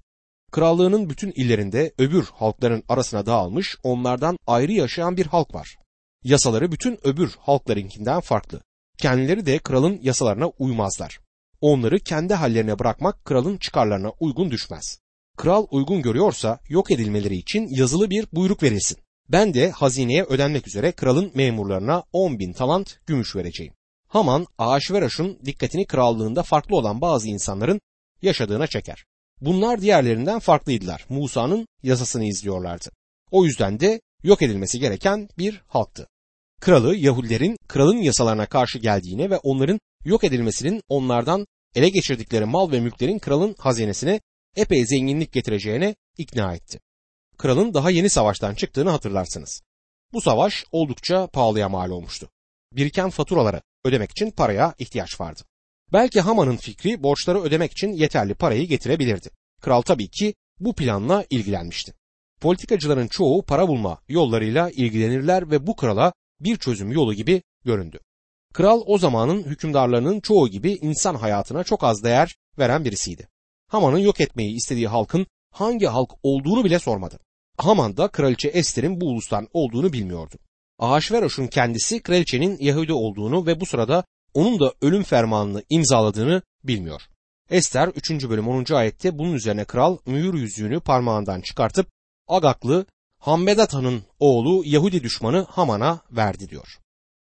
Krallığının 0.52 1.10
bütün 1.10 1.32
illerinde 1.32 1.94
öbür 1.98 2.26
halkların 2.26 2.84
arasına 2.90 3.26
dağılmış 3.26 3.78
onlardan 3.84 4.38
ayrı 4.48 4.72
yaşayan 4.72 5.18
bir 5.18 5.26
halk 5.26 5.56
var. 5.56 5.78
Yasaları 6.24 6.72
bütün 6.72 7.08
öbür 7.08 7.36
halklarınkinden 7.40 8.20
farklı. 8.20 8.62
Kendileri 8.98 9.46
de 9.46 9.60
kralın 9.60 10.00
yasalarına 10.02 10.48
uymazlar. 10.48 11.20
Onları 11.62 12.00
kendi 12.00 12.34
hallerine 12.34 12.80
bırakmak 12.80 13.26
kralın 13.26 13.58
çıkarlarına 13.58 14.12
uygun 14.20 14.52
düşmez. 14.52 15.00
Kral 15.38 15.68
uygun 15.72 16.02
görüyorsa 16.02 16.60
yok 16.70 16.92
edilmeleri 16.92 17.36
için 17.36 17.68
yazılı 17.70 18.10
bir 18.10 18.28
buyruk 18.34 18.64
verilsin. 18.64 18.98
Ben 19.30 19.54
de 19.54 19.72
hazineye 19.72 20.24
ödenmek 20.24 20.68
üzere 20.68 20.92
kralın 20.92 21.32
memurlarına 21.36 22.04
10 22.14 22.40
bin 22.40 22.54
talant 22.54 23.00
gümüş 23.08 23.36
vereceğim. 23.36 23.74
Haman 24.08 24.48
Ahasveroş'un 24.58 25.40
dikkatini 25.46 25.86
krallığında 25.86 26.44
farklı 26.44 26.76
olan 26.76 27.02
bazı 27.02 27.28
insanların 27.28 27.82
yaşadığına 28.22 28.68
çeker. 28.68 29.06
Bunlar 29.42 29.82
diğerlerinden 29.82 30.40
farklıydılar. 30.40 31.06
Musa'nın 31.10 31.68
yasasını 31.84 32.26
izliyorlardı. 32.26 32.90
O 33.32 33.46
yüzden 33.46 33.80
de 33.80 34.02
yok 34.24 34.42
edilmesi 34.42 34.80
gereken 34.80 35.30
bir 35.38 35.62
halktı. 35.68 36.08
Kralı 36.62 36.96
Yahudilerin 36.96 37.58
kralın 37.68 37.98
yasalarına 37.98 38.46
karşı 38.46 38.80
geldiğine 38.80 39.30
ve 39.30 39.38
onların 39.38 39.80
yok 40.06 40.24
edilmesinin 40.24 40.82
onlardan 40.90 41.48
ele 41.76 41.90
geçirdikleri 41.90 42.46
mal 42.46 42.72
ve 42.72 42.80
mülklerin 42.80 43.20
kralın 43.20 43.56
hazinesine 43.60 44.22
epey 44.56 44.86
zenginlik 44.86 45.32
getireceğine 45.32 45.96
ikna 46.18 46.56
etti. 46.56 46.80
Kralın 47.38 47.74
daha 47.74 47.92
yeni 47.92 48.10
savaştan 48.10 48.56
çıktığını 48.56 48.90
hatırlarsınız. 48.90 49.62
Bu 50.14 50.22
savaş 50.22 50.66
oldukça 50.72 51.28
pahalıya 51.28 51.70
mal 51.70 51.90
olmuştu. 51.90 52.30
Biriken 52.74 53.10
faturaları 53.10 53.62
ödemek 53.86 54.12
için 54.12 54.32
paraya 54.32 54.74
ihtiyaç 54.78 55.22
vardı. 55.22 55.42
Belki 55.94 56.22
Haman'ın 56.22 56.58
fikri 56.58 57.04
borçları 57.04 57.42
ödemek 57.42 57.72
için 57.72 57.94
yeterli 57.94 58.34
parayı 58.34 58.68
getirebilirdi. 58.68 59.30
Kral 59.62 59.82
tabii 59.82 60.10
ki 60.10 60.34
bu 60.60 60.76
planla 60.76 61.26
ilgilenmişti. 61.30 61.94
Politikacıların 62.42 63.08
çoğu 63.08 63.46
para 63.46 63.68
bulma 63.68 64.02
yollarıyla 64.08 64.70
ilgilenirler 64.70 65.52
ve 65.52 65.68
bu 65.68 65.76
krala 65.76 66.14
bir 66.40 66.58
çözüm 66.58 66.92
yolu 66.92 67.14
gibi 67.14 67.42
göründü. 67.66 68.00
Kral 68.54 68.84
o 68.86 68.98
zamanın 68.98 69.44
hükümdarlarının 69.44 70.20
çoğu 70.20 70.48
gibi 70.48 70.72
insan 70.72 71.16
hayatına 71.16 71.64
çok 71.64 71.84
az 71.84 72.04
değer 72.04 72.36
veren 72.58 72.86
birisiydi. 72.86 73.28
Haman'ın 73.68 73.98
yok 73.98 74.22
etmeyi 74.22 74.56
istediği 74.56 74.88
halkın 74.88 75.28
hangi 75.52 75.86
halk 75.86 76.12
olduğunu 76.24 76.66
bile 76.66 76.80
sormadı. 76.80 77.20
Haman 77.58 77.98
da 77.98 78.08
kraliçe 78.08 78.48
Ester'in 78.48 79.02
bu 79.02 79.06
ulustan 79.06 79.48
olduğunu 79.54 79.94
bilmiyordu. 79.94 80.36
Ahasveroş'un 80.80 81.48
kendisi 81.48 82.02
kraliçenin 82.02 82.58
Yahudi 82.60 82.94
olduğunu 82.94 83.46
ve 83.46 83.60
bu 83.62 83.66
sırada 83.66 84.04
onun 84.34 84.60
da 84.60 84.74
ölüm 84.82 85.04
fermanını 85.04 85.64
imzaladığını 85.70 86.42
bilmiyor. 86.64 87.02
Ester 87.50 87.88
3. 87.88 88.30
bölüm 88.30 88.48
10. 88.48 88.74
ayette 88.74 89.18
bunun 89.18 89.34
üzerine 89.34 89.66
kral 89.66 89.98
mühür 90.06 90.34
yüzüğünü 90.34 90.80
parmağından 90.80 91.42
çıkartıp 91.42 91.88
Agaklı 92.28 92.86
Hammedata'nın 93.20 94.04
oğlu 94.20 94.64
Yahudi 94.66 95.04
düşmanı 95.04 95.46
Haman'a 95.50 96.00
verdi 96.12 96.50
diyor. 96.50 96.81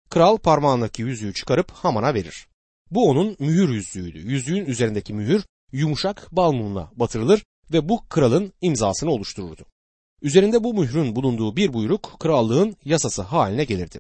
Kral 0.09 0.37
parmağındaki 0.37 1.01
yüzüğü 1.01 1.33
çıkarıp 1.33 1.71
Haman'a 1.71 2.13
verir. 2.13 2.47
Bu 2.91 3.09
onun 3.09 3.35
mühür 3.39 3.69
yüzüğüydü. 3.69 4.19
Yüzüğün 4.19 4.65
üzerindeki 4.65 5.13
mühür 5.13 5.43
yumuşak 5.71 6.27
bal 6.31 6.51
mumuna 6.51 6.91
batırılır 6.95 7.43
ve 7.73 7.89
bu 7.89 8.07
kralın 8.09 8.53
imzasını 8.61 9.11
oluştururdu. 9.11 9.65
Üzerinde 10.21 10.63
bu 10.63 10.73
mührün 10.73 11.15
bulunduğu 11.15 11.55
bir 11.55 11.73
buyruk 11.73 12.19
krallığın 12.19 12.75
yasası 12.85 13.21
haline 13.21 13.63
gelirdi. 13.63 13.99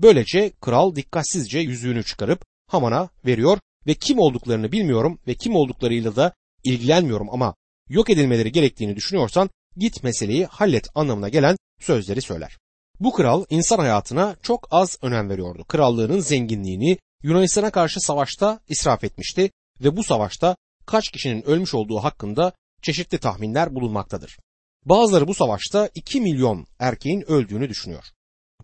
Böylece 0.00 0.52
kral 0.60 0.94
dikkatsizce 0.94 1.58
yüzüğünü 1.58 2.04
çıkarıp 2.04 2.44
Haman'a 2.66 3.08
veriyor 3.26 3.58
ve 3.86 3.94
kim 3.94 4.18
olduklarını 4.18 4.72
bilmiyorum 4.72 5.18
ve 5.26 5.34
kim 5.34 5.56
olduklarıyla 5.56 6.16
da 6.16 6.32
ilgilenmiyorum 6.64 7.30
ama 7.30 7.54
yok 7.88 8.10
edilmeleri 8.10 8.52
gerektiğini 8.52 8.96
düşünüyorsan 8.96 9.50
git 9.76 10.02
meseleyi 10.02 10.46
hallet 10.46 10.88
anlamına 10.94 11.28
gelen 11.28 11.56
sözleri 11.80 12.22
söyler. 12.22 12.58
Bu 13.00 13.12
kral 13.12 13.44
insan 13.50 13.78
hayatına 13.78 14.36
çok 14.42 14.68
az 14.70 14.98
önem 15.02 15.30
veriyordu. 15.30 15.64
Krallığının 15.68 16.20
zenginliğini 16.20 16.98
Yunanistan'a 17.22 17.70
karşı 17.70 18.00
savaşta 18.00 18.60
israf 18.68 19.04
etmişti 19.04 19.50
ve 19.80 19.96
bu 19.96 20.04
savaşta 20.04 20.56
kaç 20.86 21.08
kişinin 21.08 21.42
ölmüş 21.42 21.74
olduğu 21.74 21.98
hakkında 21.98 22.52
çeşitli 22.82 23.18
tahminler 23.18 23.74
bulunmaktadır. 23.74 24.38
Bazıları 24.84 25.28
bu 25.28 25.34
savaşta 25.34 25.90
2 25.94 26.20
milyon 26.20 26.66
erkeğin 26.78 27.30
öldüğünü 27.30 27.68
düşünüyor. 27.68 28.04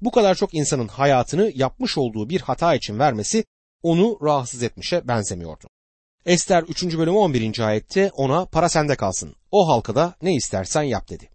Bu 0.01 0.11
kadar 0.11 0.35
çok 0.35 0.55
insanın 0.55 0.89
hayatını 0.89 1.53
yapmış 1.55 1.99
olduğu 1.99 2.29
bir 2.29 2.41
hata 2.41 2.75
için 2.75 2.99
vermesi 2.99 3.45
onu 3.83 4.19
rahatsız 4.23 4.63
etmişe 4.63 5.09
benzemiyordu. 5.09 5.67
Ester 6.27 6.63
3. 6.63 6.85
bölüm 6.85 7.17
11. 7.17 7.59
ayette 7.59 8.11
ona 8.17 8.45
para 8.45 8.69
sende 8.69 8.97
kalsın. 8.97 9.35
O 9.51 9.69
halka 9.69 9.95
da 9.95 10.15
ne 10.23 10.35
istersen 10.35 10.83
yap 10.83 11.09
dedi. 11.09 11.32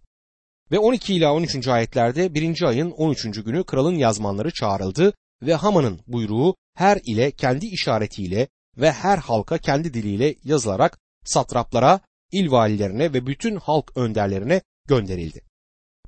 Ve 0.72 0.78
12 0.78 1.14
ila 1.14 1.34
13. 1.34 1.68
ayetlerde 1.68 2.34
1. 2.34 2.62
ayın 2.62 2.90
13. 2.90 3.44
günü 3.44 3.64
kralın 3.64 3.94
yazmanları 3.94 4.50
çağrıldı 4.50 5.12
ve 5.42 5.54
Haman'ın 5.54 6.00
buyruğu 6.06 6.54
her 6.74 7.00
ile 7.04 7.30
kendi 7.30 7.66
işaretiyle 7.66 8.48
ve 8.76 8.92
her 8.92 9.18
halka 9.18 9.58
kendi 9.58 9.94
diliyle 9.94 10.34
yazılarak 10.44 10.98
satraplara, 11.24 12.00
il 12.32 12.50
valilerine 12.50 13.12
ve 13.12 13.26
bütün 13.26 13.56
halk 13.56 13.96
önderlerine 13.96 14.62
gönderildi. 14.88 15.42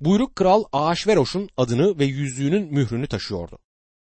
Buyruk 0.00 0.37
kral 0.37 0.64
Ahasveroş'un 0.73 1.49
adını 1.57 1.99
ve 1.99 2.05
yüzüğünün 2.05 2.75
mührünü 2.75 3.07
taşıyordu. 3.07 3.59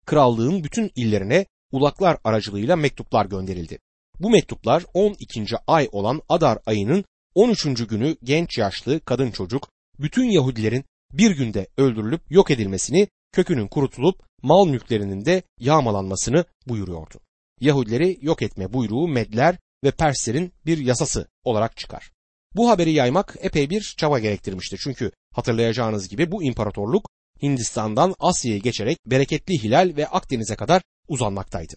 Krallığın 0.06 0.64
bütün 0.64 0.90
illerine 0.94 1.46
ulaklar 1.72 2.18
aracılığıyla 2.24 2.76
mektuplar 2.76 3.26
gönderildi. 3.26 3.78
Bu 4.20 4.30
mektuplar 4.30 4.84
12. 4.94 5.44
ay 5.66 5.88
olan 5.92 6.22
Adar 6.28 6.58
ayının 6.66 7.04
13. 7.34 7.86
günü 7.86 8.16
genç 8.22 8.58
yaşlı 8.58 9.00
kadın 9.00 9.30
çocuk 9.30 9.68
bütün 9.98 10.24
Yahudilerin 10.24 10.84
bir 11.12 11.30
günde 11.30 11.68
öldürülüp 11.76 12.30
yok 12.30 12.50
edilmesini, 12.50 13.08
kökünün 13.32 13.68
kurutulup 13.68 14.22
mal 14.42 14.66
mülklerinin 14.66 15.24
de 15.24 15.42
yağmalanmasını 15.58 16.44
buyuruyordu. 16.68 17.20
Yahudileri 17.60 18.18
yok 18.22 18.42
etme 18.42 18.72
buyruğu 18.72 19.08
Medler 19.08 19.58
ve 19.84 19.90
Perslerin 19.90 20.52
bir 20.66 20.78
yasası 20.78 21.28
olarak 21.44 21.76
çıkar. 21.76 22.12
Bu 22.56 22.70
haberi 22.70 22.92
yaymak 22.92 23.36
epey 23.40 23.70
bir 23.70 23.94
çaba 23.98 24.18
gerektirmişti 24.18 24.76
çünkü 24.80 25.12
hatırlayacağınız 25.34 26.08
gibi 26.08 26.32
bu 26.32 26.42
imparatorluk 26.42 27.08
Hindistan'dan 27.42 28.14
Asya'ya 28.18 28.58
geçerek 28.58 28.98
bereketli 29.06 29.62
Hilal 29.62 29.92
ve 29.96 30.08
Akdeniz'e 30.08 30.56
kadar 30.56 30.82
uzanmaktaydı. 31.08 31.74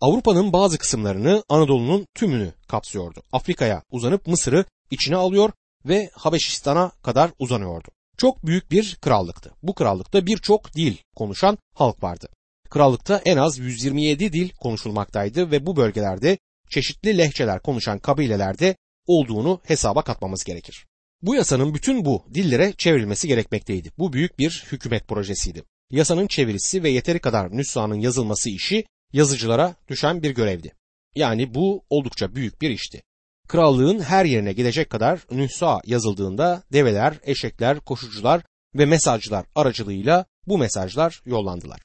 Avrupa'nın 0.00 0.52
bazı 0.52 0.78
kısımlarını 0.78 1.44
Anadolu'nun 1.48 2.06
tümünü 2.14 2.52
kapsıyordu. 2.68 3.22
Afrika'ya 3.32 3.82
uzanıp 3.90 4.26
Mısır'ı 4.26 4.64
içine 4.90 5.16
alıyor 5.16 5.52
ve 5.84 6.10
Habeşistan'a 6.12 6.90
kadar 6.90 7.30
uzanıyordu. 7.38 7.88
Çok 8.18 8.46
büyük 8.46 8.70
bir 8.70 8.98
krallıktı. 9.00 9.52
Bu 9.62 9.74
krallıkta 9.74 10.26
birçok 10.26 10.74
dil 10.74 10.96
konuşan 11.16 11.58
halk 11.74 12.02
vardı. 12.02 12.28
Krallıkta 12.70 13.22
en 13.24 13.36
az 13.36 13.58
127 13.58 14.32
dil 14.32 14.50
konuşulmaktaydı 14.50 15.50
ve 15.50 15.66
bu 15.66 15.76
bölgelerde 15.76 16.38
çeşitli 16.70 17.18
lehçeler 17.18 17.60
konuşan 17.60 17.98
kabilelerde 17.98 18.76
olduğunu 19.06 19.60
hesaba 19.64 20.02
katmamız 20.02 20.44
gerekir. 20.44 20.86
Bu 21.22 21.34
yasanın 21.34 21.74
bütün 21.74 22.04
bu 22.04 22.24
dillere 22.34 22.72
çevrilmesi 22.78 23.28
gerekmekteydi. 23.28 23.92
Bu 23.98 24.12
büyük 24.12 24.38
bir 24.38 24.64
hükümet 24.72 25.08
projesiydi. 25.08 25.62
Yasanın 25.90 26.26
çevirisi 26.26 26.82
ve 26.82 26.90
yeteri 26.90 27.18
kadar 27.18 27.56
nüshanın 27.56 28.00
yazılması 28.00 28.50
işi 28.50 28.84
yazıcılara 29.12 29.74
düşen 29.88 30.22
bir 30.22 30.30
görevdi. 30.30 30.72
Yani 31.14 31.54
bu 31.54 31.84
oldukça 31.90 32.34
büyük 32.34 32.62
bir 32.62 32.70
işti. 32.70 33.02
Krallığın 33.50 34.00
her 34.00 34.24
yerine 34.24 34.52
gidecek 34.52 34.90
kadar 34.90 35.26
nüsha 35.30 35.80
yazıldığında 35.86 36.62
develer, 36.72 37.14
eşekler, 37.22 37.80
koşucular 37.80 38.42
ve 38.74 38.86
mesajcılar 38.86 39.46
aracılığıyla 39.54 40.24
bu 40.46 40.58
mesajlar 40.58 41.22
yollandılar. 41.26 41.80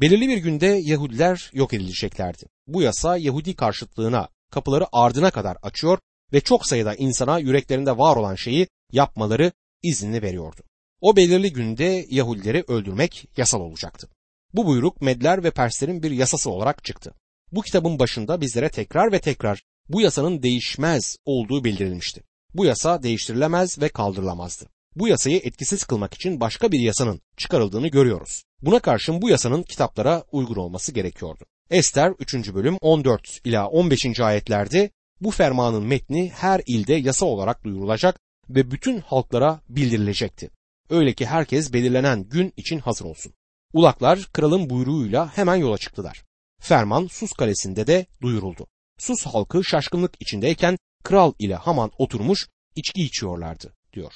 Belirli 0.00 0.28
bir 0.28 0.36
günde 0.36 0.66
Yahudiler 0.66 1.50
yok 1.54 1.74
edileceklerdi. 1.74 2.46
Bu 2.66 2.82
yasa 2.82 3.16
Yahudi 3.16 3.56
karşıtlığına 3.56 4.28
kapıları 4.50 4.86
ardına 4.92 5.30
kadar 5.30 5.56
açıyor 5.62 5.98
ve 6.32 6.40
çok 6.40 6.66
sayıda 6.66 6.94
insana 6.94 7.38
yüreklerinde 7.38 7.98
var 7.98 8.16
olan 8.16 8.34
şeyi 8.34 8.68
yapmaları 8.92 9.52
izni 9.82 10.22
veriyordu. 10.22 10.60
O 11.00 11.16
belirli 11.16 11.52
günde 11.52 12.06
Yahudileri 12.10 12.64
öldürmek 12.68 13.28
yasal 13.36 13.60
olacaktı. 13.60 14.08
Bu 14.54 14.66
buyruk 14.66 15.00
Medler 15.00 15.44
ve 15.44 15.50
Perslerin 15.50 16.02
bir 16.02 16.10
yasası 16.10 16.50
olarak 16.50 16.84
çıktı. 16.84 17.12
Bu 17.52 17.62
kitabın 17.62 17.98
başında 17.98 18.40
bizlere 18.40 18.68
tekrar 18.68 19.12
ve 19.12 19.20
tekrar 19.20 19.62
bu 19.88 20.00
yasanın 20.00 20.42
değişmez 20.42 21.16
olduğu 21.24 21.64
bildirilmişti. 21.64 22.22
Bu 22.54 22.64
yasa 22.64 23.02
değiştirilemez 23.02 23.80
ve 23.80 23.88
kaldırılamazdı. 23.88 24.68
Bu 24.96 25.08
yasayı 25.08 25.40
etkisiz 25.44 25.84
kılmak 25.84 26.14
için 26.14 26.40
başka 26.40 26.72
bir 26.72 26.80
yasanın 26.80 27.20
çıkarıldığını 27.36 27.88
görüyoruz. 27.88 28.42
Buna 28.62 28.78
karşın 28.78 29.22
bu 29.22 29.28
yasanın 29.28 29.62
kitaplara 29.62 30.24
uygun 30.32 30.56
olması 30.56 30.92
gerekiyordu. 30.92 31.44
Ester 31.70 32.12
3. 32.18 32.54
bölüm 32.54 32.76
14 32.80 33.40
ila 33.44 33.68
15. 33.68 34.20
ayetlerde 34.20 34.90
bu 35.20 35.30
fermanın 35.30 35.86
metni 35.86 36.32
her 36.34 36.62
ilde 36.66 36.94
yasa 36.94 37.26
olarak 37.26 37.64
duyurulacak 37.64 38.20
ve 38.48 38.70
bütün 38.70 39.00
halklara 39.00 39.60
bildirilecekti. 39.68 40.50
Öyle 40.90 41.12
ki 41.12 41.26
herkes 41.26 41.72
belirlenen 41.72 42.24
gün 42.28 42.52
için 42.56 42.78
hazır 42.78 43.04
olsun. 43.04 43.32
Ulaklar 43.72 44.28
kralın 44.32 44.70
buyruğuyla 44.70 45.36
hemen 45.36 45.56
yola 45.56 45.78
çıktılar. 45.78 46.24
Ferman 46.60 47.06
Sus 47.06 47.32
kalesinde 47.32 47.86
de 47.86 48.06
duyuruldu. 48.22 48.66
Sus 48.98 49.26
halkı 49.26 49.64
şaşkınlık 49.64 50.14
içindeyken 50.20 50.78
kral 51.04 51.32
ile 51.38 51.54
Haman 51.54 51.90
oturmuş 51.98 52.48
içki 52.76 53.02
içiyorlardı 53.02 53.74
diyor. 53.92 54.12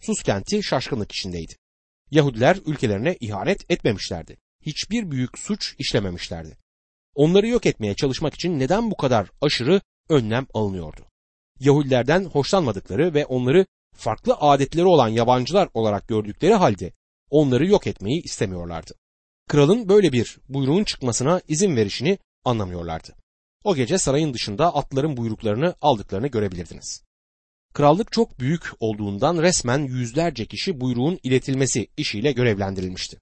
Sus 0.00 0.22
kenti 0.22 0.62
şaşkınlık 0.62 1.12
içindeydi. 1.12 1.56
Yahudiler 2.10 2.58
ülkelerine 2.66 3.16
ihanet 3.20 3.70
etmemişlerdi. 3.70 4.36
Hiçbir 4.66 5.10
büyük 5.10 5.38
suç 5.38 5.74
işlememişlerdi. 5.78 6.56
Onları 7.14 7.46
yok 7.48 7.66
etmeye 7.66 7.94
çalışmak 7.94 8.34
için 8.34 8.58
neden 8.58 8.90
bu 8.90 8.96
kadar 8.96 9.30
aşırı 9.40 9.80
önlem 10.08 10.46
alınıyordu? 10.54 11.06
Yahudilerden 11.60 12.24
hoşlanmadıkları 12.24 13.14
ve 13.14 13.26
onları 13.26 13.66
farklı 13.96 14.34
adetleri 14.34 14.84
olan 14.84 15.08
yabancılar 15.08 15.68
olarak 15.74 16.08
gördükleri 16.08 16.54
halde 16.54 16.92
onları 17.30 17.66
yok 17.66 17.86
etmeyi 17.86 18.22
istemiyorlardı. 18.22 18.94
Kralın 19.48 19.88
böyle 19.88 20.12
bir 20.12 20.38
buyruğun 20.48 20.84
çıkmasına 20.84 21.40
izin 21.48 21.76
verişini 21.76 22.18
anlamıyorlardı. 22.44 23.21
O 23.64 23.74
gece 23.74 23.98
sarayın 23.98 24.34
dışında 24.34 24.74
atların 24.74 25.16
buyruklarını 25.16 25.74
aldıklarını 25.80 26.26
görebilirdiniz. 26.26 27.02
Krallık 27.74 28.12
çok 28.12 28.40
büyük 28.40 28.62
olduğundan 28.80 29.42
resmen 29.42 29.78
yüzlerce 29.78 30.46
kişi 30.46 30.80
buyruğun 30.80 31.18
iletilmesi 31.22 31.88
işiyle 31.96 32.32
görevlendirilmişti. 32.32 33.18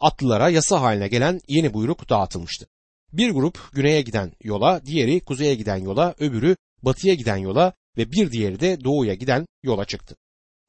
Atlılara 0.00 0.48
yasa 0.48 0.80
haline 0.80 1.08
gelen 1.08 1.40
yeni 1.48 1.74
buyruk 1.74 2.08
dağıtılmıştı. 2.08 2.66
Bir 3.12 3.30
grup 3.30 3.58
güneye 3.72 4.02
giden 4.02 4.32
yola, 4.42 4.86
diğeri 4.86 5.20
kuzeye 5.20 5.54
giden 5.54 5.76
yola, 5.76 6.14
öbürü 6.18 6.56
batıya 6.82 7.14
giden 7.14 7.36
yola 7.36 7.72
ve 7.96 8.12
bir 8.12 8.32
diğeri 8.32 8.60
de 8.60 8.84
doğuya 8.84 9.14
giden 9.14 9.46
yola 9.62 9.84
çıktı. 9.84 10.16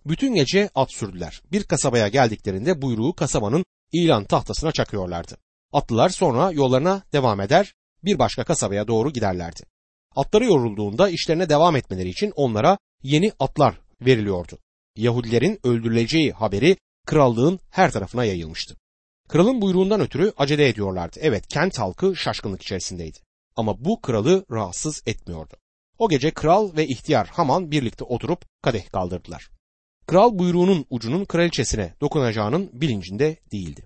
Bütün 0.06 0.36
gece 0.36 0.70
at 0.76 0.94
sürdüler. 0.94 1.42
Bir 1.52 1.64
kasabaya 1.64 2.08
geldiklerinde 2.08 2.82
buyruğu 2.82 3.14
kasabanın 3.14 3.66
ilan 3.92 4.24
tahtasına 4.26 4.72
çakıyorlardı. 4.72 5.38
Atlılar 5.74 6.10
sonra 6.10 6.52
yollarına 6.52 7.04
devam 7.14 7.42
eder, 7.42 7.74
bir 8.06 8.20
başka 8.20 8.44
kasabaya 8.44 8.88
doğru 8.88 9.14
giderlerdi. 9.14 9.62
Atları 10.16 10.46
yorulduğunda 10.46 11.10
işlerine 11.10 11.50
devam 11.50 11.76
etmeleri 11.76 12.10
için 12.10 12.34
onlara 12.36 12.78
yeni 13.04 13.32
atlar 13.40 13.80
veriliyordu. 14.02 14.58
Yahudilerin 14.96 15.60
öldürüleceği 15.64 16.32
haberi 16.32 16.78
krallığın 17.06 17.60
her 17.70 17.92
tarafına 17.92 18.26
yayılmıştı. 18.26 18.76
Kralın 19.30 19.62
buyruğundan 19.62 20.02
ötürü 20.02 20.34
acele 20.38 20.68
ediyorlardı. 20.68 21.20
Evet 21.22 21.48
kent 21.48 21.80
halkı 21.80 22.16
şaşkınlık 22.16 22.62
içerisindeydi. 22.62 23.18
Ama 23.56 23.86
bu 23.86 24.02
kralı 24.02 24.46
rahatsız 24.52 25.04
etmiyordu. 25.06 25.54
O 25.98 26.10
gece 26.10 26.32
kral 26.32 26.76
ve 26.78 26.88
ihtiyar 26.88 27.28
Haman 27.28 27.72
birlikte 27.72 28.04
oturup 28.04 28.46
kadeh 28.62 28.92
kaldırdılar. 28.92 29.50
Kral 30.08 30.40
buyruğunun 30.40 30.86
ucunun 30.90 31.26
kraliçesine 31.26 31.94
dokunacağının 32.02 32.70
bilincinde 32.74 33.38
değildi. 33.52 33.86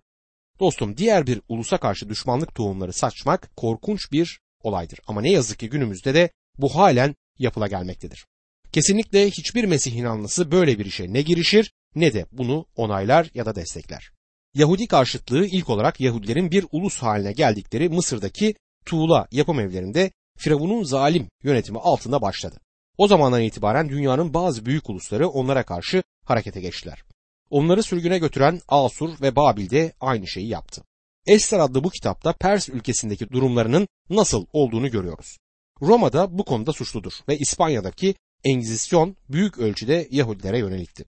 Dostum 0.60 0.98
diğer 0.98 1.28
bir 1.28 1.42
ulusa 1.50 1.78
karşı 1.78 2.10
düşmanlık 2.10 2.56
tohumları 2.56 2.94
saçmak 2.94 3.56
korkunç 3.56 4.12
bir 4.12 4.40
olaydır. 4.64 5.00
Ama 5.08 5.22
ne 5.22 5.32
yazık 5.32 5.60
ki 5.60 5.70
günümüzde 5.70 6.14
de 6.14 6.30
bu 6.58 6.76
halen 6.76 7.16
yapıla 7.40 7.68
gelmektedir. 7.68 8.26
Kesinlikle 8.72 9.30
hiçbir 9.30 9.64
Mesih 9.64 9.96
inanlısı 9.96 10.52
böyle 10.52 10.80
bir 10.80 10.86
işe 10.86 11.14
ne 11.14 11.22
girişir 11.22 11.72
ne 11.96 12.14
de 12.14 12.26
bunu 12.32 12.66
onaylar 12.76 13.30
ya 13.34 13.46
da 13.46 13.56
destekler. 13.56 14.12
Yahudi 14.54 14.88
karşıtlığı 14.88 15.46
ilk 15.46 15.70
olarak 15.70 16.00
Yahudilerin 16.00 16.52
bir 16.52 16.66
ulus 16.72 16.98
haline 16.98 17.32
geldikleri 17.32 17.90
Mısır'daki 17.90 18.56
tuğla 18.86 19.28
yapım 19.32 19.60
evlerinde 19.60 20.12
Firavun'un 20.38 20.84
zalim 20.84 21.30
yönetimi 21.44 21.80
altında 21.80 22.22
başladı. 22.22 22.60
O 22.98 23.08
zamandan 23.08 23.42
itibaren 23.42 23.90
dünyanın 23.90 24.34
bazı 24.34 24.66
büyük 24.66 24.90
ulusları 24.90 25.30
onlara 25.30 25.64
karşı 25.64 26.04
harekete 26.26 26.62
geçtiler. 26.62 27.04
Onları 27.50 27.84
sürgüne 27.84 28.18
götüren 28.18 28.62
Asur 28.68 29.22
ve 29.22 29.36
Babil 29.36 29.70
de 29.70 29.94
aynı 30.00 30.28
şeyi 30.28 30.48
yaptı. 30.48 30.84
Ester 31.28 31.60
adlı 31.60 31.84
bu 31.84 31.90
kitapta 31.90 32.34
Pers 32.34 32.70
ülkesindeki 32.70 33.30
durumlarının 33.30 33.88
nasıl 34.10 34.46
olduğunu 34.54 34.92
görüyoruz. 34.92 35.38
Roma'da 35.82 36.38
bu 36.38 36.46
konuda 36.46 36.74
suçludur 36.74 37.14
ve 37.28 37.38
İspanya'daki 37.38 38.16
Engizisyon 38.44 39.16
büyük 39.30 39.58
ölçüde 39.58 40.08
Yahudilere 40.12 40.60
yönelikti. 40.60 41.06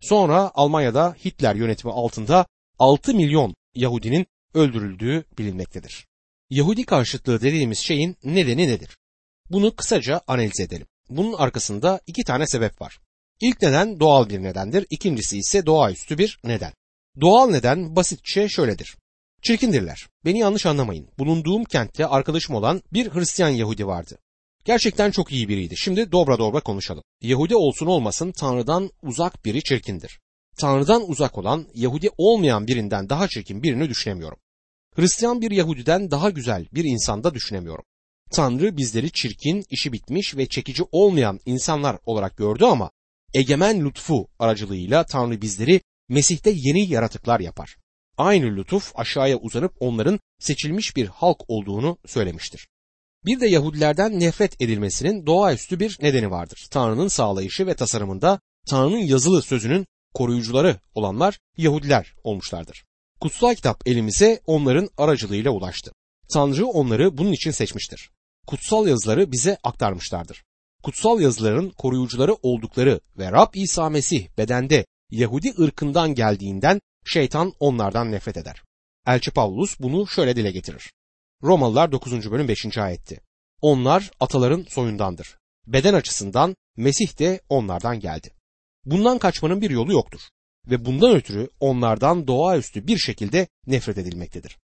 Sonra 0.00 0.50
Almanya'da 0.54 1.16
Hitler 1.24 1.54
yönetimi 1.54 1.92
altında 1.92 2.46
6 2.78 3.14
milyon 3.14 3.54
Yahudinin 3.74 4.26
öldürüldüğü 4.54 5.24
bilinmektedir. 5.38 6.06
Yahudi 6.50 6.84
karşıtlığı 6.84 7.40
dediğimiz 7.40 7.78
şeyin 7.78 8.16
nedeni 8.24 8.68
nedir? 8.68 8.98
Bunu 9.50 9.76
kısaca 9.76 10.20
analiz 10.26 10.60
edelim. 10.60 10.86
Bunun 11.08 11.32
arkasında 11.32 12.00
iki 12.06 12.24
tane 12.24 12.46
sebep 12.46 12.80
var. 12.80 13.00
İlk 13.40 13.62
neden 13.62 14.00
doğal 14.00 14.28
bir 14.28 14.42
nedendir, 14.42 14.86
ikincisi 14.90 15.38
ise 15.38 15.66
doğaüstü 15.66 16.18
bir 16.18 16.38
neden. 16.44 16.72
Doğal 17.20 17.50
neden 17.50 17.96
basitçe 17.96 18.48
şöyledir. 18.48 18.96
Çirkindirler. 19.42 20.06
Beni 20.24 20.38
yanlış 20.38 20.66
anlamayın. 20.66 21.08
Bulunduğum 21.18 21.64
kentte 21.64 22.06
arkadaşım 22.06 22.54
olan 22.54 22.82
bir 22.92 23.14
Hristiyan 23.14 23.48
Yahudi 23.48 23.86
vardı. 23.86 24.18
Gerçekten 24.64 25.10
çok 25.10 25.32
iyi 25.32 25.48
biriydi. 25.48 25.74
Şimdi 25.76 26.12
dobra 26.12 26.38
dobra 26.38 26.60
konuşalım. 26.60 27.02
Yahudi 27.20 27.56
olsun 27.56 27.86
olmasın 27.86 28.32
Tanrı'dan 28.32 28.90
uzak 29.02 29.44
biri 29.44 29.62
çirkindir. 29.62 30.20
Tanrı'dan 30.56 31.10
uzak 31.10 31.38
olan 31.38 31.66
Yahudi 31.74 32.10
olmayan 32.18 32.66
birinden 32.66 33.08
daha 33.08 33.28
çirkin 33.28 33.62
birini 33.62 33.88
düşünemiyorum. 33.88 34.38
Hristiyan 34.96 35.40
bir 35.40 35.50
Yahudiden 35.50 36.10
daha 36.10 36.30
güzel 36.30 36.66
bir 36.72 36.84
insan 36.84 37.24
da 37.24 37.34
düşünemiyorum. 37.34 37.84
Tanrı 38.30 38.76
bizleri 38.76 39.12
çirkin, 39.12 39.64
işi 39.70 39.92
bitmiş 39.92 40.36
ve 40.36 40.46
çekici 40.46 40.82
olmayan 40.92 41.40
insanlar 41.46 41.98
olarak 42.06 42.36
gördü 42.36 42.64
ama 42.64 42.90
egemen 43.34 43.84
lütfu 43.84 44.28
aracılığıyla 44.38 45.06
Tanrı 45.06 45.42
bizleri 45.42 45.80
Mesih'te 46.08 46.50
yeni 46.50 46.90
yaratıklar 46.90 47.40
yapar. 47.40 47.76
Aynı 48.18 48.56
lütuf 48.56 48.92
aşağıya 48.94 49.36
uzanıp 49.36 49.72
onların 49.80 50.20
seçilmiş 50.38 50.96
bir 50.96 51.06
halk 51.06 51.44
olduğunu 51.48 51.98
söylemiştir. 52.06 52.68
Bir 53.26 53.40
de 53.40 53.46
Yahudilerden 53.48 54.20
nefret 54.20 54.62
edilmesinin 54.62 55.26
doğaüstü 55.26 55.80
bir 55.80 55.98
nedeni 56.02 56.30
vardır. 56.30 56.66
Tanrı'nın 56.70 57.08
sağlayışı 57.08 57.66
ve 57.66 57.74
tasarımında 57.74 58.40
Tanrı'nın 58.68 58.98
yazılı 58.98 59.42
sözünün 59.42 59.86
koruyucuları 60.14 60.80
olanlar 60.94 61.38
Yahudiler 61.56 62.14
olmuşlardır. 62.24 62.84
Kutsal 63.20 63.54
kitap 63.54 63.88
elimize 63.88 64.40
onların 64.46 64.88
aracılığıyla 64.98 65.50
ulaştı. 65.50 65.92
Tanrı 66.32 66.66
onları 66.66 67.18
bunun 67.18 67.32
için 67.32 67.50
seçmiştir. 67.50 68.10
Kutsal 68.46 68.88
yazıları 68.88 69.32
bize 69.32 69.58
aktarmışlardır. 69.62 70.44
Kutsal 70.84 71.20
yazıların 71.20 71.70
koruyucuları 71.70 72.34
oldukları 72.34 73.00
ve 73.18 73.32
Rab 73.32 73.54
İsa 73.54 73.90
Mesih 73.90 74.28
bedende 74.38 74.86
Yahudi 75.10 75.54
ırkından 75.58 76.14
geldiğinden 76.14 76.80
şeytan 77.04 77.52
onlardan 77.60 78.12
nefret 78.12 78.36
eder. 78.36 78.62
Elçi 79.06 79.30
Pavlus 79.30 79.80
bunu 79.80 80.06
şöyle 80.06 80.36
dile 80.36 80.50
getirir. 80.50 80.92
Romalılar 81.42 81.92
9. 81.92 82.30
bölüm 82.30 82.48
5. 82.48 82.78
ayetti. 82.78 83.20
Onlar 83.60 84.10
ataların 84.20 84.66
soyundandır. 84.68 85.36
Beden 85.66 85.94
açısından 85.94 86.56
Mesih 86.76 87.18
de 87.18 87.40
onlardan 87.48 88.00
geldi. 88.00 88.30
Bundan 88.84 89.18
kaçmanın 89.18 89.60
bir 89.60 89.70
yolu 89.70 89.92
yoktur 89.92 90.20
ve 90.66 90.84
bundan 90.84 91.16
ötürü 91.16 91.48
onlardan 91.60 92.26
doğaüstü 92.26 92.86
bir 92.86 92.98
şekilde 92.98 93.48
nefret 93.66 93.98
edilmektedir. 93.98 94.58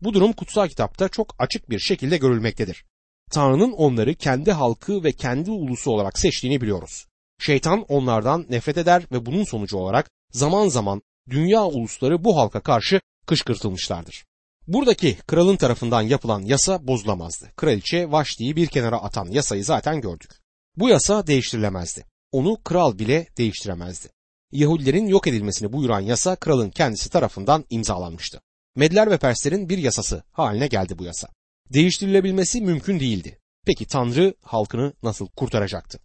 Bu 0.00 0.14
durum 0.14 0.32
kutsal 0.32 0.68
kitapta 0.68 1.08
çok 1.08 1.34
açık 1.38 1.70
bir 1.70 1.78
şekilde 1.78 2.16
görülmektedir. 2.16 2.84
Tanrı'nın 3.30 3.72
onları 3.72 4.14
kendi 4.14 4.52
halkı 4.52 5.04
ve 5.04 5.12
kendi 5.12 5.50
ulusu 5.50 5.90
olarak 5.90 6.18
seçtiğini 6.18 6.60
biliyoruz. 6.60 7.06
Şeytan 7.38 7.82
onlardan 7.82 8.46
nefret 8.50 8.78
eder 8.78 9.02
ve 9.12 9.26
bunun 9.26 9.44
sonucu 9.44 9.76
olarak 9.76 10.10
zaman 10.30 10.68
zaman 10.68 11.02
dünya 11.30 11.64
ulusları 11.64 12.24
bu 12.24 12.36
halka 12.36 12.60
karşı 12.60 13.00
kışkırtılmışlardır. 13.26 14.24
Buradaki 14.66 15.16
kralın 15.26 15.56
tarafından 15.56 16.02
yapılan 16.02 16.42
yasa 16.42 16.86
bozulamazdı. 16.86 17.50
Kraliçe 17.56 18.10
Vaşti'yi 18.10 18.56
bir 18.56 18.66
kenara 18.66 18.96
atan 19.02 19.26
yasayı 19.30 19.64
zaten 19.64 20.00
gördük. 20.00 20.30
Bu 20.76 20.88
yasa 20.88 21.26
değiştirilemezdi. 21.26 22.04
Onu 22.32 22.62
kral 22.64 22.98
bile 22.98 23.26
değiştiremezdi. 23.38 24.08
Yahudilerin 24.52 25.06
yok 25.06 25.26
edilmesini 25.26 25.72
buyuran 25.72 26.00
yasa 26.00 26.36
kralın 26.36 26.70
kendisi 26.70 27.10
tarafından 27.10 27.64
imzalanmıştı. 27.70 28.40
Medler 28.76 29.10
ve 29.10 29.18
Perslerin 29.18 29.68
bir 29.68 29.78
yasası 29.78 30.22
haline 30.32 30.66
geldi 30.66 30.98
bu 30.98 31.04
yasa. 31.04 31.28
Değiştirilebilmesi 31.72 32.60
mümkün 32.60 33.00
değildi. 33.00 33.38
Peki 33.66 33.86
Tanrı 33.86 34.34
halkını 34.42 34.92
nasıl 35.02 35.28
kurtaracaktı? 35.28 35.98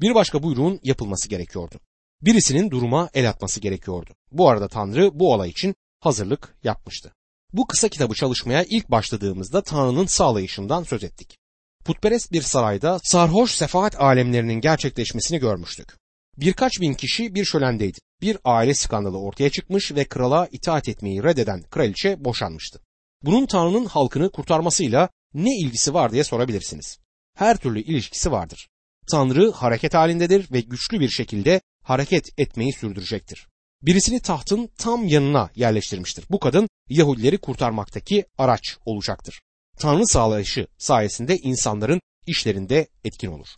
Bir 0.00 0.14
başka 0.14 0.42
buyruğun 0.42 0.80
yapılması 0.82 1.28
gerekiyordu. 1.28 1.80
Birisinin 2.22 2.70
duruma 2.70 3.10
el 3.14 3.28
atması 3.28 3.60
gerekiyordu. 3.60 4.10
Bu 4.32 4.48
arada 4.48 4.68
Tanrı 4.68 5.10
bu 5.14 5.32
olay 5.32 5.50
için 5.50 5.74
hazırlık 6.00 6.56
yapmıştı. 6.64 7.12
Bu 7.52 7.66
kısa 7.66 7.88
kitabı 7.88 8.14
çalışmaya 8.14 8.64
ilk 8.64 8.90
başladığımızda 8.90 9.62
Tanrı'nın 9.62 10.06
sağlayışından 10.06 10.82
söz 10.82 11.04
ettik. 11.04 11.36
Putperest 11.84 12.32
bir 12.32 12.42
sarayda 12.42 12.98
sarhoş 13.02 13.50
sefaat 13.50 14.00
alemlerinin 14.00 14.60
gerçekleşmesini 14.60 15.38
görmüştük. 15.38 15.96
Birkaç 16.36 16.80
bin 16.80 16.94
kişi 16.94 17.34
bir 17.34 17.44
şölendeydi. 17.44 17.98
Bir 18.20 18.38
aile 18.44 18.74
skandalı 18.74 19.18
ortaya 19.18 19.50
çıkmış 19.50 19.94
ve 19.94 20.04
krala 20.04 20.48
itaat 20.52 20.88
etmeyi 20.88 21.22
reddeden 21.22 21.62
kraliçe 21.62 22.24
boşanmıştı. 22.24 22.80
Bunun 23.22 23.46
Tanrı'nın 23.46 23.84
halkını 23.84 24.30
kurtarmasıyla 24.30 25.08
ne 25.34 25.58
ilgisi 25.58 25.94
var 25.94 26.12
diye 26.12 26.24
sorabilirsiniz. 26.24 26.98
Her 27.36 27.56
türlü 27.56 27.80
ilişkisi 27.80 28.32
vardır. 28.32 28.68
Tanrı 29.10 29.50
hareket 29.50 29.94
halindedir 29.94 30.52
ve 30.52 30.60
güçlü 30.60 31.00
bir 31.00 31.08
şekilde 31.08 31.60
hareket 31.82 32.38
etmeyi 32.38 32.72
sürdürecektir. 32.72 33.48
Birisini 33.82 34.20
tahtın 34.20 34.70
tam 34.78 35.06
yanına 35.06 35.50
yerleştirmiştir. 35.56 36.24
Bu 36.30 36.40
kadın 36.40 36.68
Yahudileri 36.88 37.38
kurtarmaktaki 37.38 38.24
araç 38.38 38.76
olacaktır. 38.84 39.40
Tanrı 39.78 40.06
sağlayışı 40.06 40.66
sayesinde 40.78 41.36
insanların 41.36 42.00
işlerinde 42.26 42.88
etkin 43.04 43.32
olur. 43.32 43.48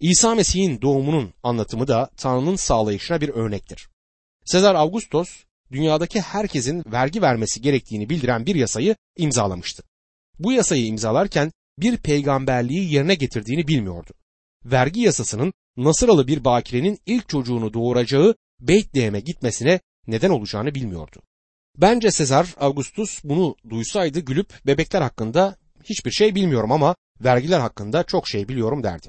İsa 0.00 0.34
Mesih'in 0.34 0.82
doğumunun 0.82 1.34
anlatımı 1.42 1.88
da 1.88 2.10
Tanrı'nın 2.16 2.56
sağlayışına 2.56 3.20
bir 3.20 3.28
örnektir. 3.28 3.88
Sezar 4.44 4.74
Augustos 4.74 5.28
dünyadaki 5.72 6.20
herkesin 6.20 6.84
vergi 6.92 7.22
vermesi 7.22 7.60
gerektiğini 7.60 8.10
bildiren 8.10 8.46
bir 8.46 8.54
yasayı 8.54 8.96
imzalamıştı. 9.16 9.82
Bu 10.38 10.52
yasayı 10.52 10.86
imzalarken 10.86 11.52
bir 11.78 11.96
peygamberliği 11.96 12.92
yerine 12.94 13.14
getirdiğini 13.14 13.68
bilmiyordu. 13.68 14.10
Vergi 14.64 15.00
yasasının 15.00 15.52
Nasıralı 15.76 16.26
bir 16.26 16.44
bakirenin 16.44 16.98
ilk 17.06 17.28
çocuğunu 17.28 17.74
doğuracağı 17.74 18.34
Beytlehem'e 18.60 19.20
gitmesine 19.20 19.80
neden 20.06 20.30
olacağını 20.30 20.74
bilmiyordu. 20.74 21.22
Bence 21.76 22.10
Sezar 22.10 22.54
Augustus 22.60 23.24
bunu 23.24 23.56
duysaydı 23.70 24.20
gülüp 24.20 24.66
bebekler 24.66 25.02
hakkında 25.02 25.56
hiçbir 25.84 26.10
şey 26.10 26.34
bilmiyorum 26.34 26.72
ama 26.72 26.96
vergiler 27.20 27.60
hakkında 27.60 28.02
çok 28.02 28.28
şey 28.28 28.48
biliyorum 28.48 28.82
derdi. 28.82 29.08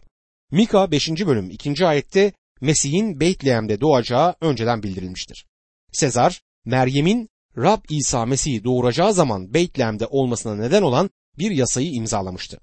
Mika 0.51 0.91
5. 0.91 1.09
bölüm 1.09 1.49
2. 1.49 1.85
ayette 1.85 2.31
Mesih'in 2.61 3.19
Beytlehem'de 3.19 3.81
doğacağı 3.81 4.35
önceden 4.41 4.83
bildirilmiştir. 4.83 5.45
Sezar, 5.91 6.41
Meryem'in 6.69 7.29
Rab 7.57 7.81
İsa 7.89 8.25
Mesih'i 8.25 8.63
doğuracağı 8.63 9.13
zaman 9.13 9.53
Beytlehem'de 9.53 10.05
olmasına 10.05 10.55
neden 10.55 10.81
olan 10.81 11.09
bir 11.37 11.51
yasayı 11.51 11.91
imzalamıştı. 11.91 12.59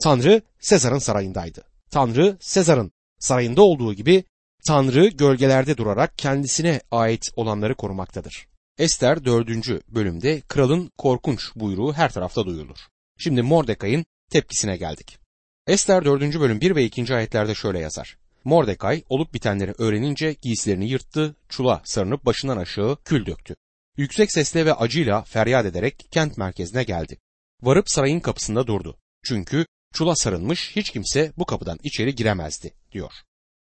Tanrı 0.00 0.42
Sezar'ın 0.60 0.98
sarayındaydı. 0.98 1.64
Tanrı 1.90 2.36
Sezar'ın 2.40 2.92
sarayında 3.18 3.62
olduğu 3.62 3.94
gibi 3.94 4.24
Tanrı 4.66 5.08
gölgelerde 5.08 5.76
durarak 5.76 6.18
kendisine 6.18 6.80
ait 6.90 7.30
olanları 7.36 7.74
korumaktadır. 7.74 8.48
Ester 8.78 9.24
4. 9.24 9.48
bölümde 9.88 10.40
kralın 10.40 10.92
korkunç 10.98 11.42
buyruğu 11.56 11.92
her 11.92 12.12
tarafta 12.12 12.46
duyulur. 12.46 12.78
Şimdi 13.18 13.42
Mordekai'nin 13.42 14.06
tepkisine 14.30 14.76
geldik. 14.76 15.18
Ester 15.66 16.04
4. 16.04 16.40
bölüm 16.40 16.60
1 16.60 16.76
ve 16.76 16.84
2. 16.84 17.14
ayetlerde 17.14 17.54
şöyle 17.54 17.78
yazar. 17.78 18.18
Mordekay 18.48 19.02
olup 19.08 19.34
bitenleri 19.34 19.72
öğrenince 19.78 20.36
giysilerini 20.42 20.88
yırttı, 20.88 21.36
çula 21.48 21.82
sarınıp 21.84 22.26
başından 22.26 22.56
aşağı 22.56 22.96
kül 23.04 23.26
döktü. 23.26 23.56
Yüksek 23.96 24.32
sesle 24.32 24.66
ve 24.66 24.74
acıyla 24.74 25.22
feryat 25.22 25.66
ederek 25.66 26.08
kent 26.10 26.38
merkezine 26.38 26.84
geldi. 26.84 27.18
Varıp 27.62 27.90
sarayın 27.90 28.20
kapısında 28.20 28.66
durdu. 28.66 28.96
Çünkü 29.24 29.66
çula 29.94 30.16
sarılmış 30.16 30.76
hiç 30.76 30.90
kimse 30.90 31.32
bu 31.38 31.44
kapıdan 31.44 31.78
içeri 31.82 32.14
giremezdi 32.14 32.72
diyor. 32.92 33.12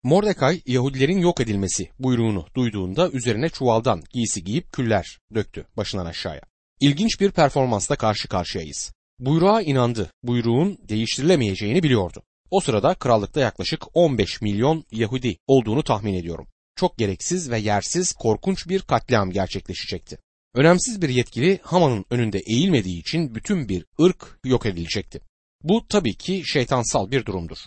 Mordekay 0.04 0.62
Yahudilerin 0.66 1.18
yok 1.18 1.42
edilmesi 1.42 1.90
buyruğunu 2.00 2.46
duyduğunda 2.56 3.10
üzerine 3.10 3.50
çuvaldan 3.50 4.04
giysi 4.14 4.44
giyip 4.44 4.74
küller 4.74 5.20
döktü 5.36 5.66
başından 5.78 6.06
aşağıya. 6.06 6.42
İlginç 6.80 7.22
bir 7.22 7.32
performansla 7.32 7.96
karşı 7.96 8.28
karşıyayız. 8.28 8.92
Buyruğa 9.20 9.62
inandı. 9.62 10.12
Buyruğun 10.24 10.78
değiştirilemeyeceğini 10.90 11.84
biliyordu. 11.84 12.24
O 12.52 12.60
sırada 12.60 12.96
krallıkta 12.96 13.40
yaklaşık 13.40 13.84
15 13.94 14.42
milyon 14.42 14.84
Yahudi 14.92 15.38
olduğunu 15.48 15.84
tahmin 15.84 16.14
ediyorum. 16.14 16.48
Çok 16.76 16.98
gereksiz 16.98 17.52
ve 17.52 17.60
yersiz 17.60 18.14
korkunç 18.14 18.68
bir 18.70 18.82
katliam 18.82 19.32
gerçekleşecekti. 19.32 20.18
Önemsiz 20.56 21.02
bir 21.02 21.10
yetkili 21.10 21.60
Haman'ın 21.64 22.06
önünde 22.10 22.40
eğilmediği 22.40 23.00
için 23.00 23.36
bütün 23.36 23.70
bir 23.70 23.86
ırk 24.02 24.40
yok 24.46 24.66
edilecekti. 24.66 25.22
Bu 25.64 25.88
tabii 25.88 26.16
ki 26.16 26.44
şeytansal 26.46 27.12
bir 27.12 27.26
durumdur. 27.26 27.58